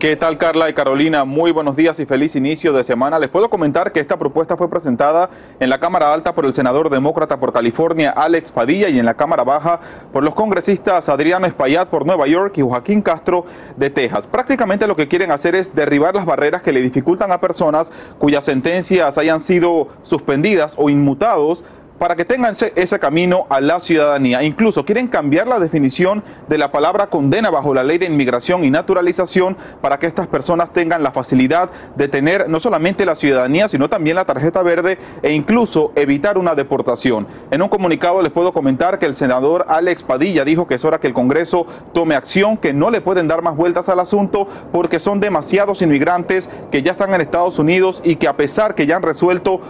[0.00, 1.26] ¿Qué tal Carla y Carolina?
[1.26, 3.18] Muy buenos días y feliz inicio de semana.
[3.18, 5.28] Les puedo comentar que esta propuesta fue presentada
[5.60, 9.12] en la Cámara Alta por el senador demócrata por California, Alex Padilla, y en la
[9.12, 9.78] Cámara Baja
[10.10, 13.44] por los congresistas Adriano Espaillat por Nueva York y Joaquín Castro
[13.76, 14.26] de Texas.
[14.26, 18.42] Prácticamente lo que quieren hacer es derribar las barreras que le dificultan a personas cuyas
[18.42, 21.62] sentencias hayan sido suspendidas o inmutados
[22.00, 24.42] para que tengan ese, camino a la ciudadanía.
[24.42, 28.70] Incluso quieren cambiar la definición de la palabra condena bajo la ley de inmigración y
[28.70, 33.90] naturalización para que estas personas tengan la facilidad de tener no solamente la ciudadanía, sino
[33.90, 37.26] también la tarjeta verde e incluso evitar una deportación.
[37.50, 41.00] En un comunicado les puedo comentar que el senador Alex Padilla dijo que es hora
[41.00, 45.00] que el Congreso tome acción, que no le pueden dar más vueltas al asunto porque
[45.00, 48.96] son demasiados inmigrantes que ya están en Estados Unidos y que a pesar que ya
[48.96, 49.60] han resuelto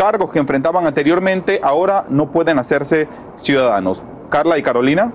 [0.00, 4.02] cargos que enfrentaban anteriormente, ahora no pueden hacerse ciudadanos.
[4.30, 5.12] Carla y Carolina.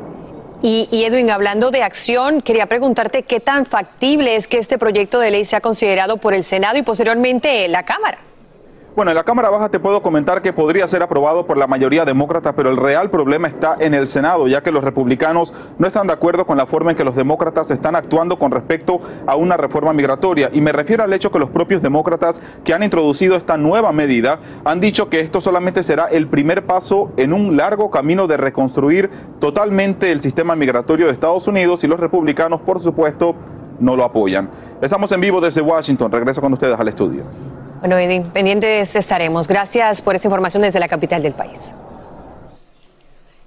[0.61, 5.31] Y, Edwin, hablando de acción, quería preguntarte qué tan factible es que este proyecto de
[5.31, 8.19] ley sea considerado por el Senado y posteriormente la Cámara.
[8.95, 12.05] Bueno, en la Cámara Baja te puedo comentar que podría ser aprobado por la mayoría
[12.05, 16.07] demócrata, pero el real problema está en el Senado, ya que los republicanos no están
[16.07, 19.57] de acuerdo con la forma en que los demócratas están actuando con respecto a una
[19.57, 20.49] reforma migratoria.
[20.53, 24.39] Y me refiero al hecho que los propios demócratas que han introducido esta nueva medida
[24.63, 29.09] han dicho que esto solamente será el primer paso en un largo camino de reconstruir
[29.41, 33.35] totalmente el sistema migratorio de Estados Unidos y los republicanos, por supuesto,
[33.77, 34.49] no lo apoyan.
[34.81, 36.13] Estamos en vivo desde Washington.
[36.13, 37.23] Regreso con ustedes al estudio.
[37.87, 39.47] Bueno, pendientes estaremos.
[39.47, 41.75] Gracias por esa información desde la capital del país.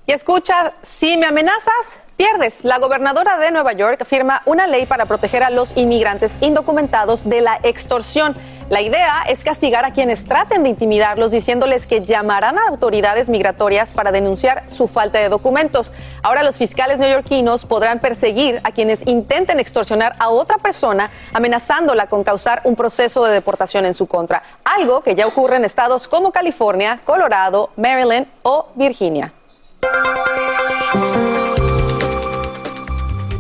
[0.07, 2.65] Y escucha, si me amenazas, pierdes.
[2.65, 7.41] La gobernadora de Nueva York firma una ley para proteger a los inmigrantes indocumentados de
[7.41, 8.35] la extorsión.
[8.71, 13.95] La idea es castigar a quienes traten de intimidarlos diciéndoles que llamarán a autoridades migratorias
[13.95, 15.93] para denunciar su falta de documentos.
[16.25, 22.25] Ahora los fiscales neoyorquinos podrán perseguir a quienes intenten extorsionar a otra persona amenazándola con
[22.25, 26.33] causar un proceso de deportación en su contra, algo que ya ocurre en estados como
[26.33, 29.33] California, Colorado, Maryland o Virginia.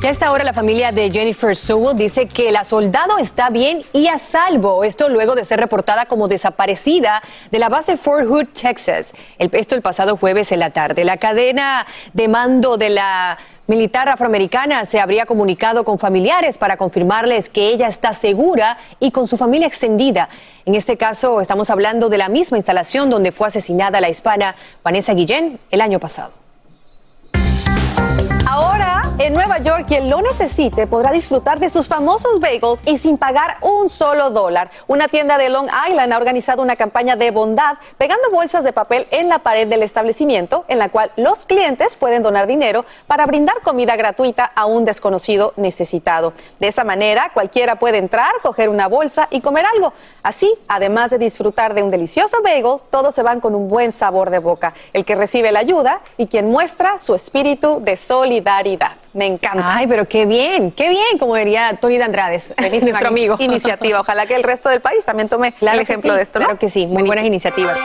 [0.00, 3.82] Y a esta hora la familia de Jennifer Sewell dice que la soldado está bien
[3.92, 4.84] y a salvo.
[4.84, 7.20] Esto luego de ser reportada como desaparecida
[7.50, 9.12] de la base Fort Hood, Texas.
[9.38, 11.04] El, esto el pasado jueves en la tarde.
[11.04, 17.48] La cadena de mando de la militar afroamericana se habría comunicado con familiares para confirmarles
[17.48, 20.28] que ella está segura y con su familia extendida.
[20.64, 25.12] En este caso estamos hablando de la misma instalación donde fue asesinada la hispana Vanessa
[25.12, 26.37] Guillén el año pasado.
[28.50, 33.18] Ahora, en Nueva York, quien lo necesite podrá disfrutar de sus famosos bagels y sin
[33.18, 34.70] pagar un solo dólar.
[34.86, 39.06] Una tienda de Long Island ha organizado una campaña de bondad pegando bolsas de papel
[39.10, 43.56] en la pared del establecimiento, en la cual los clientes pueden donar dinero para brindar
[43.62, 46.32] comida gratuita a un desconocido necesitado.
[46.58, 49.92] De esa manera, cualquiera puede entrar, coger una bolsa y comer algo.
[50.22, 54.30] Así, además de disfrutar de un delicioso bagel, todos se van con un buen sabor
[54.30, 54.72] de boca.
[54.94, 58.92] El que recibe la ayuda y quien muestra su espíritu de solidaridad solidaridad.
[59.14, 59.76] Me encanta.
[59.76, 63.36] Ay, pero qué bien, qué bien, como diría Tony de Andrades, nuestro amigo.
[63.38, 64.00] Iniciativa.
[64.00, 66.46] Ojalá que el resto del país también tome el ejemplo de esto, ¿no?
[66.46, 67.76] Claro que sí, muy buenas iniciativas.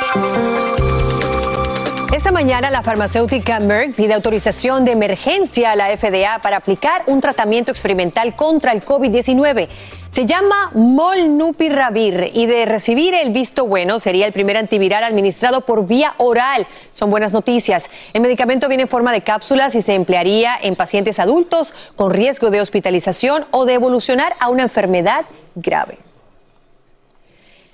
[2.12, 7.22] Esta mañana la farmacéutica Merck pide autorización de emergencia a la FDA para aplicar un
[7.22, 9.68] tratamiento experimental contra el COVID-19.
[10.12, 15.88] Se llama Molnupiravir y de recibir el visto bueno sería el primer antiviral administrado por
[15.88, 16.68] vía oral.
[16.92, 17.90] Son buenas noticias.
[18.14, 22.52] El medicamento viene en forma de cápsulas y se emplearía en pacientes adultos con riesgo
[22.52, 25.26] de hospitalización o de evolucionar a una enfermedad
[25.56, 25.98] grave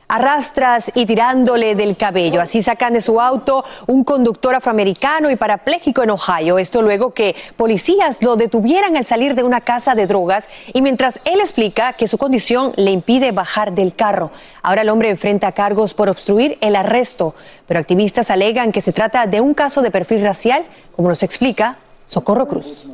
[0.09, 2.41] arrastras y tirándole del cabello.
[2.41, 6.57] Así sacan de su auto un conductor afroamericano y parapléjico en Ohio.
[6.57, 11.19] Esto luego que policías lo detuvieran al salir de una casa de drogas y mientras
[11.25, 14.31] él explica que su condición le impide bajar del carro.
[14.63, 17.35] Ahora el hombre enfrenta cargos por obstruir el arresto,
[17.67, 21.77] pero activistas alegan que se trata de un caso de perfil racial, como nos explica
[22.07, 22.87] Socorro Cruz.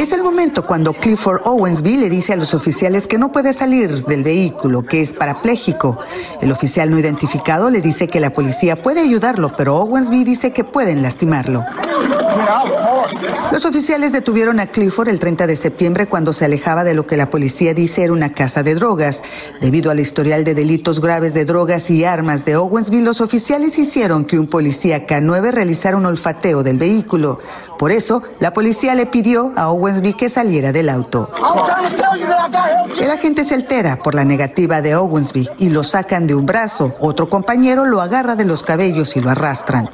[0.00, 4.04] Es el momento cuando Clifford Owensby le dice a los oficiales que no puede salir
[4.06, 5.98] del vehículo, que es parapléjico.
[6.40, 10.64] El oficial no identificado le dice que la policía puede ayudarlo, pero Owensby dice que
[10.64, 11.64] pueden lastimarlo.
[13.52, 17.16] Los oficiales detuvieron a Clifford el 30 de septiembre cuando se alejaba de lo que
[17.16, 19.22] la policía dice era una casa de drogas.
[19.60, 24.24] Debido al historial de delitos graves de drogas y armas de Owensby, los oficiales hicieron
[24.24, 27.40] que un policía K9 realizara un olfateo del vehículo
[27.78, 31.30] por eso, la policía le pidió a Owensby que saliera del auto.
[33.00, 36.94] El agente se altera por la negativa de Owensby y lo sacan de un brazo.
[37.00, 39.90] Otro compañero lo agarra de los cabellos y lo arrastran.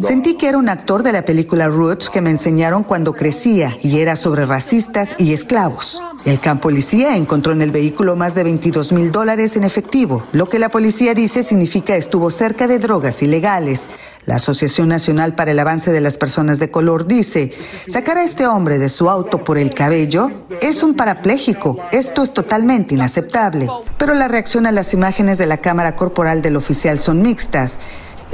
[0.00, 4.00] Sentí que era un actor de la película Roots que me enseñaron cuando crecía y
[4.00, 6.02] era sobre racistas y esclavos.
[6.24, 10.48] El campo policía encontró en el vehículo más de 22 mil dólares en efectivo, lo
[10.48, 13.90] que la policía dice significa estuvo cerca de drogas ilegales.
[14.24, 17.52] La Asociación Nacional para el Avance de las Personas de Color dice,
[17.86, 20.30] sacar a este hombre de su auto por el cabello
[20.62, 21.78] es un parapléjico.
[21.92, 23.68] Esto es totalmente inaceptable.
[23.98, 27.74] Pero la reacción a las imágenes de la cámara corporal del oficial son mixtas.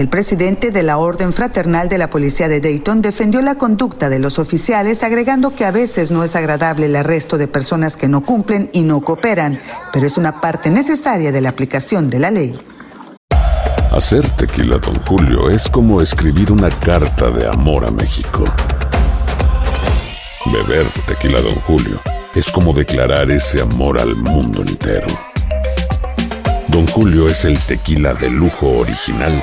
[0.01, 4.19] El presidente de la Orden Fraternal de la Policía de Dayton defendió la conducta de
[4.19, 8.23] los oficiales, agregando que a veces no es agradable el arresto de personas que no
[8.23, 9.61] cumplen y no cooperan,
[9.93, 12.59] pero es una parte necesaria de la aplicación de la ley.
[13.93, 18.47] Hacer tequila, don Julio, es como escribir una carta de amor a México.
[20.47, 22.01] Beber tequila, don Julio,
[22.35, 25.09] es como declarar ese amor al mundo entero.
[26.69, 29.43] Don Julio es el tequila de lujo original,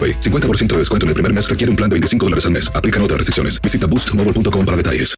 [0.00, 0.20] AroPay.
[0.20, 2.72] 50% de descuento en el primer mes requiere un plan de 25 dólares al mes.
[2.74, 3.60] Aplican otras restricciones.
[3.60, 5.14] Visita boostmobile.com para detalles.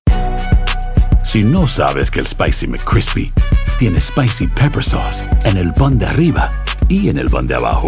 [1.24, 3.32] Si no sabes que el Spicy McCrispy
[3.78, 6.50] tiene Spicy Pepper Sauce en el pan de arriba
[6.88, 7.86] y en el pan de abajo,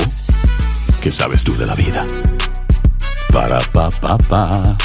[1.02, 2.06] ¿qué sabes tú de la vida?
[3.32, 4.78] Para, pa, pa, pa.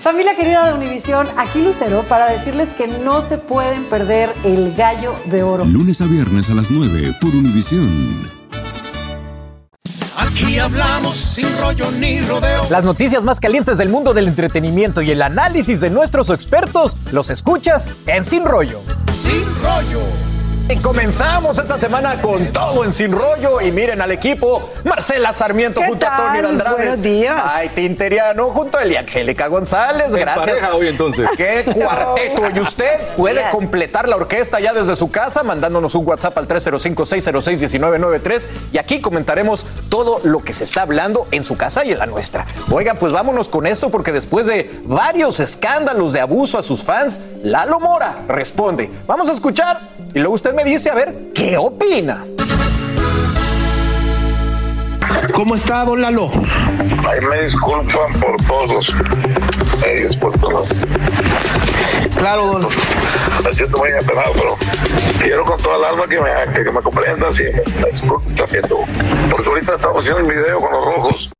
[0.00, 5.14] Familia querida de Univisión, aquí Lucero para decirles que no se pueden perder el gallo
[5.26, 5.64] de oro.
[5.64, 8.35] Lunes a viernes a las 9 por Univisión.
[10.16, 12.66] Aquí hablamos sin rollo ni rodeo.
[12.70, 17.28] Las noticias más calientes del mundo del entretenimiento y el análisis de nuestros expertos los
[17.28, 18.80] escuchas en Sin Rollo.
[19.18, 20.35] Sin rollo.
[20.68, 25.80] Y comenzamos esta semana con todo en Sin Rollo y miren al equipo Marcela Sarmiento
[25.80, 26.16] ¿Qué junto a?
[26.16, 26.76] Tony Andrade.
[26.76, 27.40] Buenos días.
[27.44, 30.06] Ay, Tinteriano junto a Eliangélica González.
[30.12, 30.44] En Gracias.
[30.46, 31.28] pareja hoy, entonces.
[31.36, 32.42] Qué cuarteto.
[32.52, 33.50] Y usted puede Yes.
[33.52, 39.66] completar la orquesta ya desde su casa mandándonos un WhatsApp al 305-606-1993 y aquí comentaremos
[39.88, 42.44] todo lo que se está hablando en su casa y en la nuestra.
[42.72, 47.20] Oiga, pues vámonos con esto porque después de varios escándalos de abuso a sus fans,
[47.44, 48.90] Lalo Mora responde.
[49.06, 49.78] Vamos a escuchar
[50.12, 52.24] y luego usted me dice a ver qué opina.
[55.34, 56.30] ¿Cómo está, don Lalo?
[57.06, 58.94] Ahí me disculpan por todos los
[59.82, 60.64] medios, por todo.
[62.16, 62.68] Claro, don.
[63.44, 64.56] Me siento muy apenado, pero
[65.22, 68.62] quiero con toda el alma que me, que, que me comprendas y me disculpen también
[68.66, 68.78] tú.
[69.30, 71.30] Porque ahorita estamos haciendo el video con los rojos.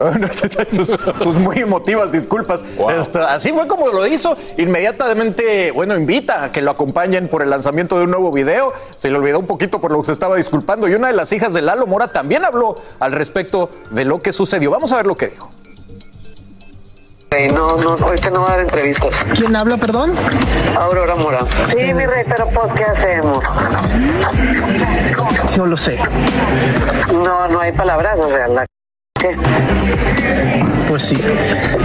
[0.72, 2.64] sus, sus muy emotivas disculpas.
[2.96, 4.36] Esto, así fue como lo hizo.
[4.58, 8.72] Inmediatamente, bueno, invita a que lo acompañen por el lanzamiento de un nuevo video.
[8.96, 10.88] Se le olvidó un poquito por lo que se estaba disculpando.
[10.88, 14.32] Y una de las hijas de Lalo Mora también habló al respecto de lo que
[14.32, 14.70] sucedió.
[14.70, 15.50] Vamos a ver lo que dijo.
[17.54, 19.24] No, no, ahorita no va a dar entrevistas.
[19.34, 20.14] ¿Quién habla, perdón?
[20.76, 21.40] Aurora Mora.
[21.70, 23.42] Sí, mi rey, pero pues, ¿qué hacemos?
[25.56, 25.98] No lo sé.
[27.10, 28.66] No, no hay palabras, o sea, la
[29.22, 29.36] ¿qué?
[30.88, 31.18] Pues sí.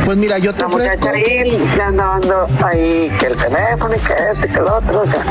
[0.06, 1.10] Pues mira, yo te La ofrezco.
[1.10, 1.44] ahí
[1.76, 5.24] le anda dando ahí que el teléfono y que este, que el otro, o sea.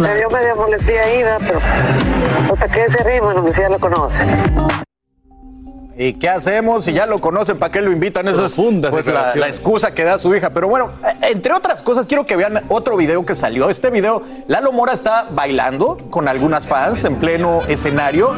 [0.00, 1.38] Me dio media molestia ahí, ¿verdad?
[1.46, 1.60] pero
[2.52, 4.28] hasta que ese ritmo, bueno, pues ya lo conocen.
[5.96, 6.86] ¿Y qué hacemos?
[6.86, 8.26] Si ya lo conocen, ¿para qué lo invitan?
[8.26, 8.56] Esa es
[8.90, 10.50] pues, la, la excusa que da su hija.
[10.50, 13.68] Pero bueno, eh, entre otras cosas, quiero que vean otro video que salió.
[13.68, 18.34] Este video, Lalo Mora está bailando con algunas fans en pleno escenario.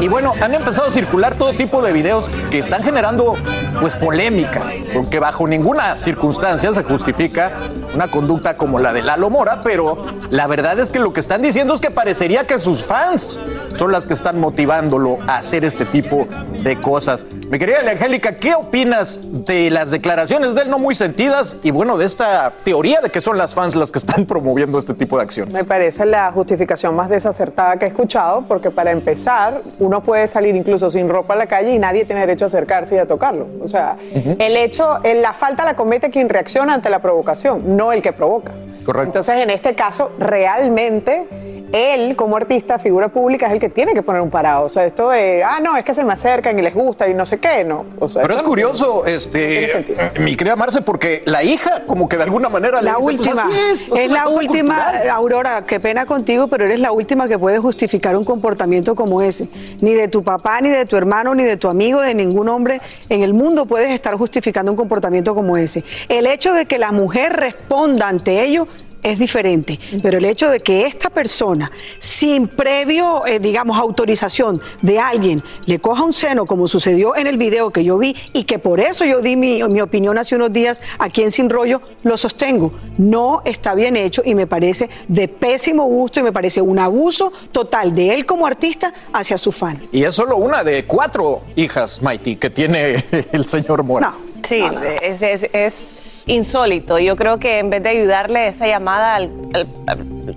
[0.00, 3.34] Y bueno, han empezado a circular todo tipo de videos que están generando
[3.80, 4.62] pues polémica,
[4.92, 7.52] porque bajo ninguna circunstancia se justifica
[7.94, 11.40] una conducta como la de Lalo Mora, pero la verdad es que lo que están
[11.40, 13.40] diciendo es que parecería que sus fans
[13.76, 16.28] son las que están motivándolo a hacer este tipo
[16.62, 17.26] de cosas.
[17.50, 21.96] Mi querida Angélica, ¿qué opinas de las declaraciones de él no muy sentidas y bueno,
[21.96, 25.22] de esta teoría de que son las fans las que están promoviendo este tipo de
[25.24, 25.54] acciones?
[25.54, 30.56] Me parece la justificación más desacertada que he escuchado, porque para empezar, uno puede salir
[30.56, 33.46] incluso sin ropa a la calle y nadie tiene derecho a acercarse y a tocarlo.
[33.62, 33.96] O sea,
[34.38, 38.12] el hecho, el- la falta la comete quien reacciona ante la provocación, no el que
[38.12, 38.52] provoca.
[38.84, 39.06] Correcto.
[39.06, 41.26] Entonces, en este caso, realmente
[41.72, 44.66] él, como artista, figura pública, es el que tiene que poner un parado.
[44.66, 47.14] O sea, esto de, ah, no, es que se me acercan y les gusta y
[47.14, 47.86] no sé qué, no.
[47.98, 49.98] O sea, Pero es curioso, este, sentido.
[50.20, 53.18] mi querida Marce, porque la hija como que de alguna manera le La dice, pues,
[53.18, 55.10] última, así es, la última, cultural.
[55.10, 59.48] Aurora, qué pena contigo, pero eres la última que puede justificar un comportamiento como ese.
[59.80, 62.80] Ni de tu papá, ni de tu hermano, ni de tu amigo, de ningún hombre
[63.08, 65.84] en el mundo puedes estar justificando un comportamiento como ese.
[66.08, 68.66] El hecho de que la mujer responda ante ello
[69.04, 74.98] es diferente, pero el hecho de que esta persona, sin previo, eh, digamos, autorización de
[74.98, 78.58] alguien, le coja un seno, como sucedió en el video que yo vi, y que
[78.58, 82.16] por eso yo di mi, mi opinión hace unos días aquí en Sin Rollo, lo
[82.16, 82.72] sostengo.
[82.98, 87.32] No está bien hecho y me parece de pésimo gusto y me parece un abuso
[87.52, 89.80] total de él como artista hacia su fan.
[89.92, 94.14] Y es solo una de cuatro hijas, Mighty, que tiene el señor Mora.
[94.48, 94.62] Sí,
[95.02, 95.96] Es, es- es
[96.26, 96.98] insólito.
[96.98, 99.30] Yo creo que en vez de ayudarle esta llamada al,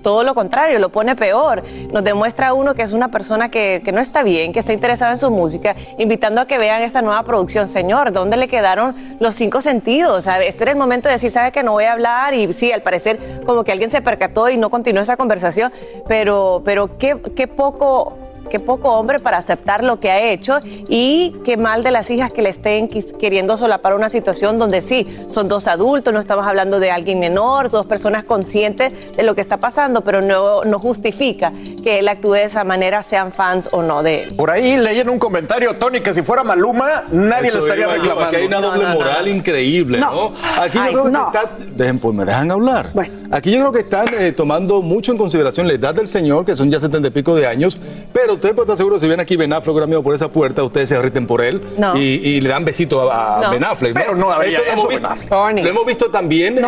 [0.01, 1.63] todo lo contrario, lo pone peor.
[1.91, 5.19] Nos demuestra uno que es una persona que, no está bien, que está interesada en
[5.19, 7.67] su música, invitando a que vean esta nueva producción.
[7.67, 10.27] Señor, ¿dónde le quedaron los cinco sentidos?
[10.27, 12.33] Este era el momento de decir, ¿sabe que no voy a hablar?
[12.33, 15.71] Y sí, al parecer como que alguien se percató y no continuó esa conversación,
[16.07, 21.57] pero, pero qué poco qué poco hombre para aceptar lo que ha hecho y qué
[21.57, 25.67] mal de las hijas que le estén queriendo solapar una situación donde sí, son dos
[25.67, 30.01] adultos, no estamos hablando de alguien menor, dos personas conscientes de lo que está pasando,
[30.01, 31.51] pero no, no justifica
[31.83, 34.35] que él actúe de esa manera, sean fans o no de él.
[34.35, 37.87] Por ahí leí en un comentario, Tony, que si fuera Maluma, nadie Eso le estaría
[37.87, 38.25] reclamando.
[38.27, 39.31] Aquí hay una doble No, no, no, moral no.
[39.31, 40.11] increíble, ¿no?
[40.11, 40.31] No.
[40.61, 41.31] Aquí Ay, yo creo no.
[41.31, 42.91] que está, dejen, pues me dejan hablar.
[43.31, 46.55] Aquí yo creo que están eh, tomando mucho en consideración la edad del señor, que
[46.55, 47.77] son ya setenta y pico de años,
[48.13, 50.89] pero usted puede estar seguro, si ven aquí Ben Affleck mismo por esa puerta, ustedes
[50.89, 51.95] se derriten por él No.
[51.97, 53.51] y, y le dan besito a, a No.
[53.51, 53.93] Ben Affleck.
[53.93, 55.63] Pero no habría Esto lo eso, hemos vi- Ben Affleck.
[55.63, 56.63] Lo hemos visto también eh,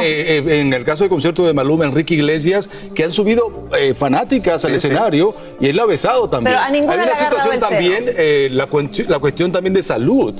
[0.45, 4.63] eh, en el caso del concierto de Maluma, Enrique Iglesias, que han subido eh, fanáticas
[4.65, 6.55] al escenario y él lo ha besado también.
[6.55, 8.67] Pero a ninguna Hay una situación también, eh, la,
[9.07, 10.33] la cuestión también de salud.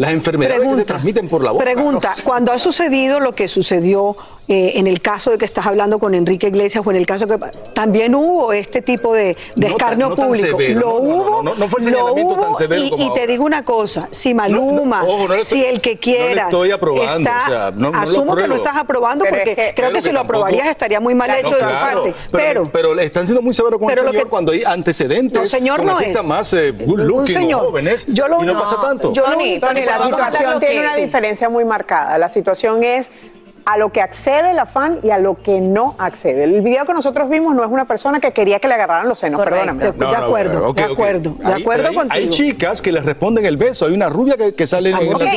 [0.00, 1.62] Las enfermedades que se transmiten por la boca.
[1.64, 4.16] Pregunta, cuando ha sucedido lo que sucedió
[4.48, 7.28] eh, en el caso de que estás hablando con Enrique Iglesias o en el caso
[7.28, 7.38] que
[7.74, 10.46] también hubo este tipo de, de No tan- escarnio no tan público.
[10.58, 12.82] severo, lo no, no, no, hubo, no, no fue el lo señalamiento tan hubo severo
[12.84, 13.26] y, como y te ahora.
[13.26, 17.30] digo una cosa, si Maluma, ojo, no estoy- si el que no quieras estoy aprobando,
[17.30, 19.62] está- o sea, no- no lo asumo que no estás aprobando Pero es porque que-
[19.74, 21.68] creo pero que si que lo tampoco- aprobarías estaría muy mal No, hecho de tu
[21.68, 22.14] claro, parte.
[22.32, 24.50] Pero, Pero, pero le están siendo muy severos con Pero el lo señor que- cuando
[24.52, 25.38] hay antecedentes.
[25.40, 26.24] No, señor, no es.
[26.24, 27.66] más eh, good Un looking señor.
[27.66, 28.04] jóvenes.
[28.08, 29.12] Yo lo- y no, no, pasa tanto.
[29.12, 32.18] yo lo- Tony, Tony, la situación tiene una diferencia muy marcada.
[32.18, 33.10] La situación es
[33.64, 36.44] a lo que accede la fan y a lo que no accede.
[36.44, 39.18] El video que nosotros vimos no es una persona que quería que le agarraran los
[39.18, 39.84] senos, perdóname.
[39.84, 42.14] De- de acuerdo, de acuerdo, de acuerdo hay- contigo.
[42.24, 43.86] Hay chicas que les responden el beso.
[43.86, 45.36] Hay una rubia que, que sale en Está en la- bien, que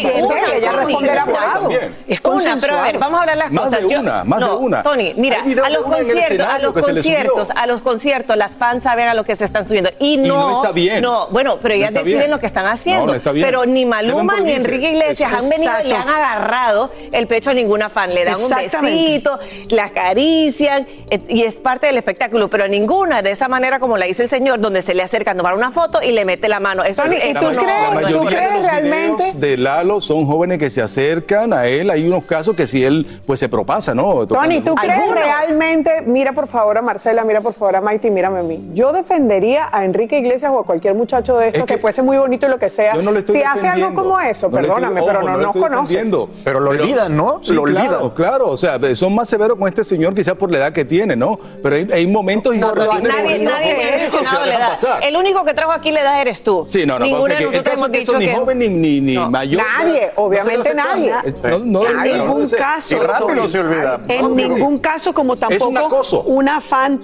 [0.57, 1.59] ella eso.
[1.61, 1.95] También.
[2.07, 3.87] Es Una, pero a ver, vamos a hablar las Más cosas.
[3.87, 4.83] de una, más de no, una.
[4.83, 7.61] Tony, mira, a los el conciertos, a los conciertos, subió.
[7.61, 9.91] a los conciertos, las fans saben a lo que se están subiendo.
[9.99, 11.01] Y no, no está bien.
[11.01, 12.31] No, bueno, pero ellas deciden bien.
[12.31, 13.05] lo que están haciendo.
[13.05, 13.45] No, no está bien.
[13.45, 14.53] Pero ni Maluma ni.
[14.53, 18.12] Enrique Iglesias han venido y le han agarrado el pecho a ninguna fan.
[18.13, 18.49] Le dan un
[18.81, 19.39] besito,
[19.69, 22.49] la acarician eh, y es parte del espectáculo.
[22.49, 25.35] Pero ninguna de esa manera como la hizo el señor, donde se le acerca a
[25.35, 26.83] tomar una foto y le mete la mano.
[26.83, 28.53] Eso, Tony, ¿y eso tú no, crees- no de correcto.
[28.57, 29.23] los realmente?
[29.35, 31.89] de Lalo son jóvenes que se acercan a él.
[31.89, 34.25] Hay unos casos que si él pues se propasa, ¿no?
[34.27, 35.15] Tony, ¿tú crees Algunos.
[35.19, 38.69] realmente, mira por favor a Marcela, mira por favor a Maite y mírame a mí?
[38.73, 41.93] Yo defendería a Enrique Iglesias o a cualquier muchacho de estos Es que, que puede
[41.93, 42.93] ser muy bonito y lo que sea.
[42.95, 45.21] Yo no le estoy si hace algo como eso, No le estoy- perdóname, ojo, pero
[45.23, 46.13] no le nos conoces.
[46.43, 47.39] Pero lo olvidan, ¿no?
[47.41, 48.02] Sí, Lo olvidan.
[48.11, 48.49] Claro.
[48.49, 51.39] O sea, son más severos con este señor quizás por la edad que tiene, ¿no?
[51.61, 54.69] Pero hay, hay momentos y No, situaciones Nadie, nadie no me ha mencionado la edad.
[54.69, 55.03] pasar.
[55.05, 56.65] El único que trajo aquí la edad eres tú.
[56.67, 59.15] Sí, no, no, Ninguno porque de nosotros hemos dicho ni que joven ni, ni, ni
[59.15, 59.63] No, mayor.
[59.63, 61.13] nadie, no se obviamente nadie.
[61.43, 62.59] No, no, en debe ser, no ningún debe ser.
[62.59, 63.47] caso, Y rápido Tony.
[63.47, 63.99] se olvida.
[64.07, 66.23] En ningún caso, como tampoco un acoso.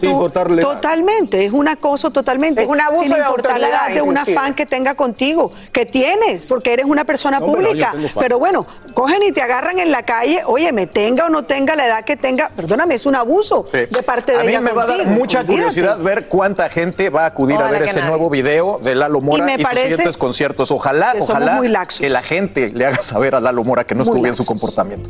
[0.02, 0.72] importarle edad.
[0.72, 2.62] totalmente, es un acoso totalmente.
[2.64, 4.40] Es un abuso sin de importar la edad de una inclusive.
[4.42, 7.94] fan que tenga contigo, que tienes, porque eres una persona No, pública.
[8.20, 11.76] Pero bueno, cogen y te agarran en la calle, oye, me tenga o no tenga
[11.76, 13.80] la edad que tenga, perdóname, es un abuso Sí.
[13.90, 15.46] de parte de a mí ella me va a dar mucha Olvídate.
[15.48, 18.10] curiosidad ver cuánta gente va a acudir a ver ese nadie.
[18.10, 20.72] nuevo video de Lalo Mora Y me y, sus siguientes conciertos.
[20.72, 21.62] Ojalá, que ojalá
[21.98, 24.46] que la gente le haga saber a Lalo Mora que no Muy estuvo bien su
[24.46, 25.10] comportamiento.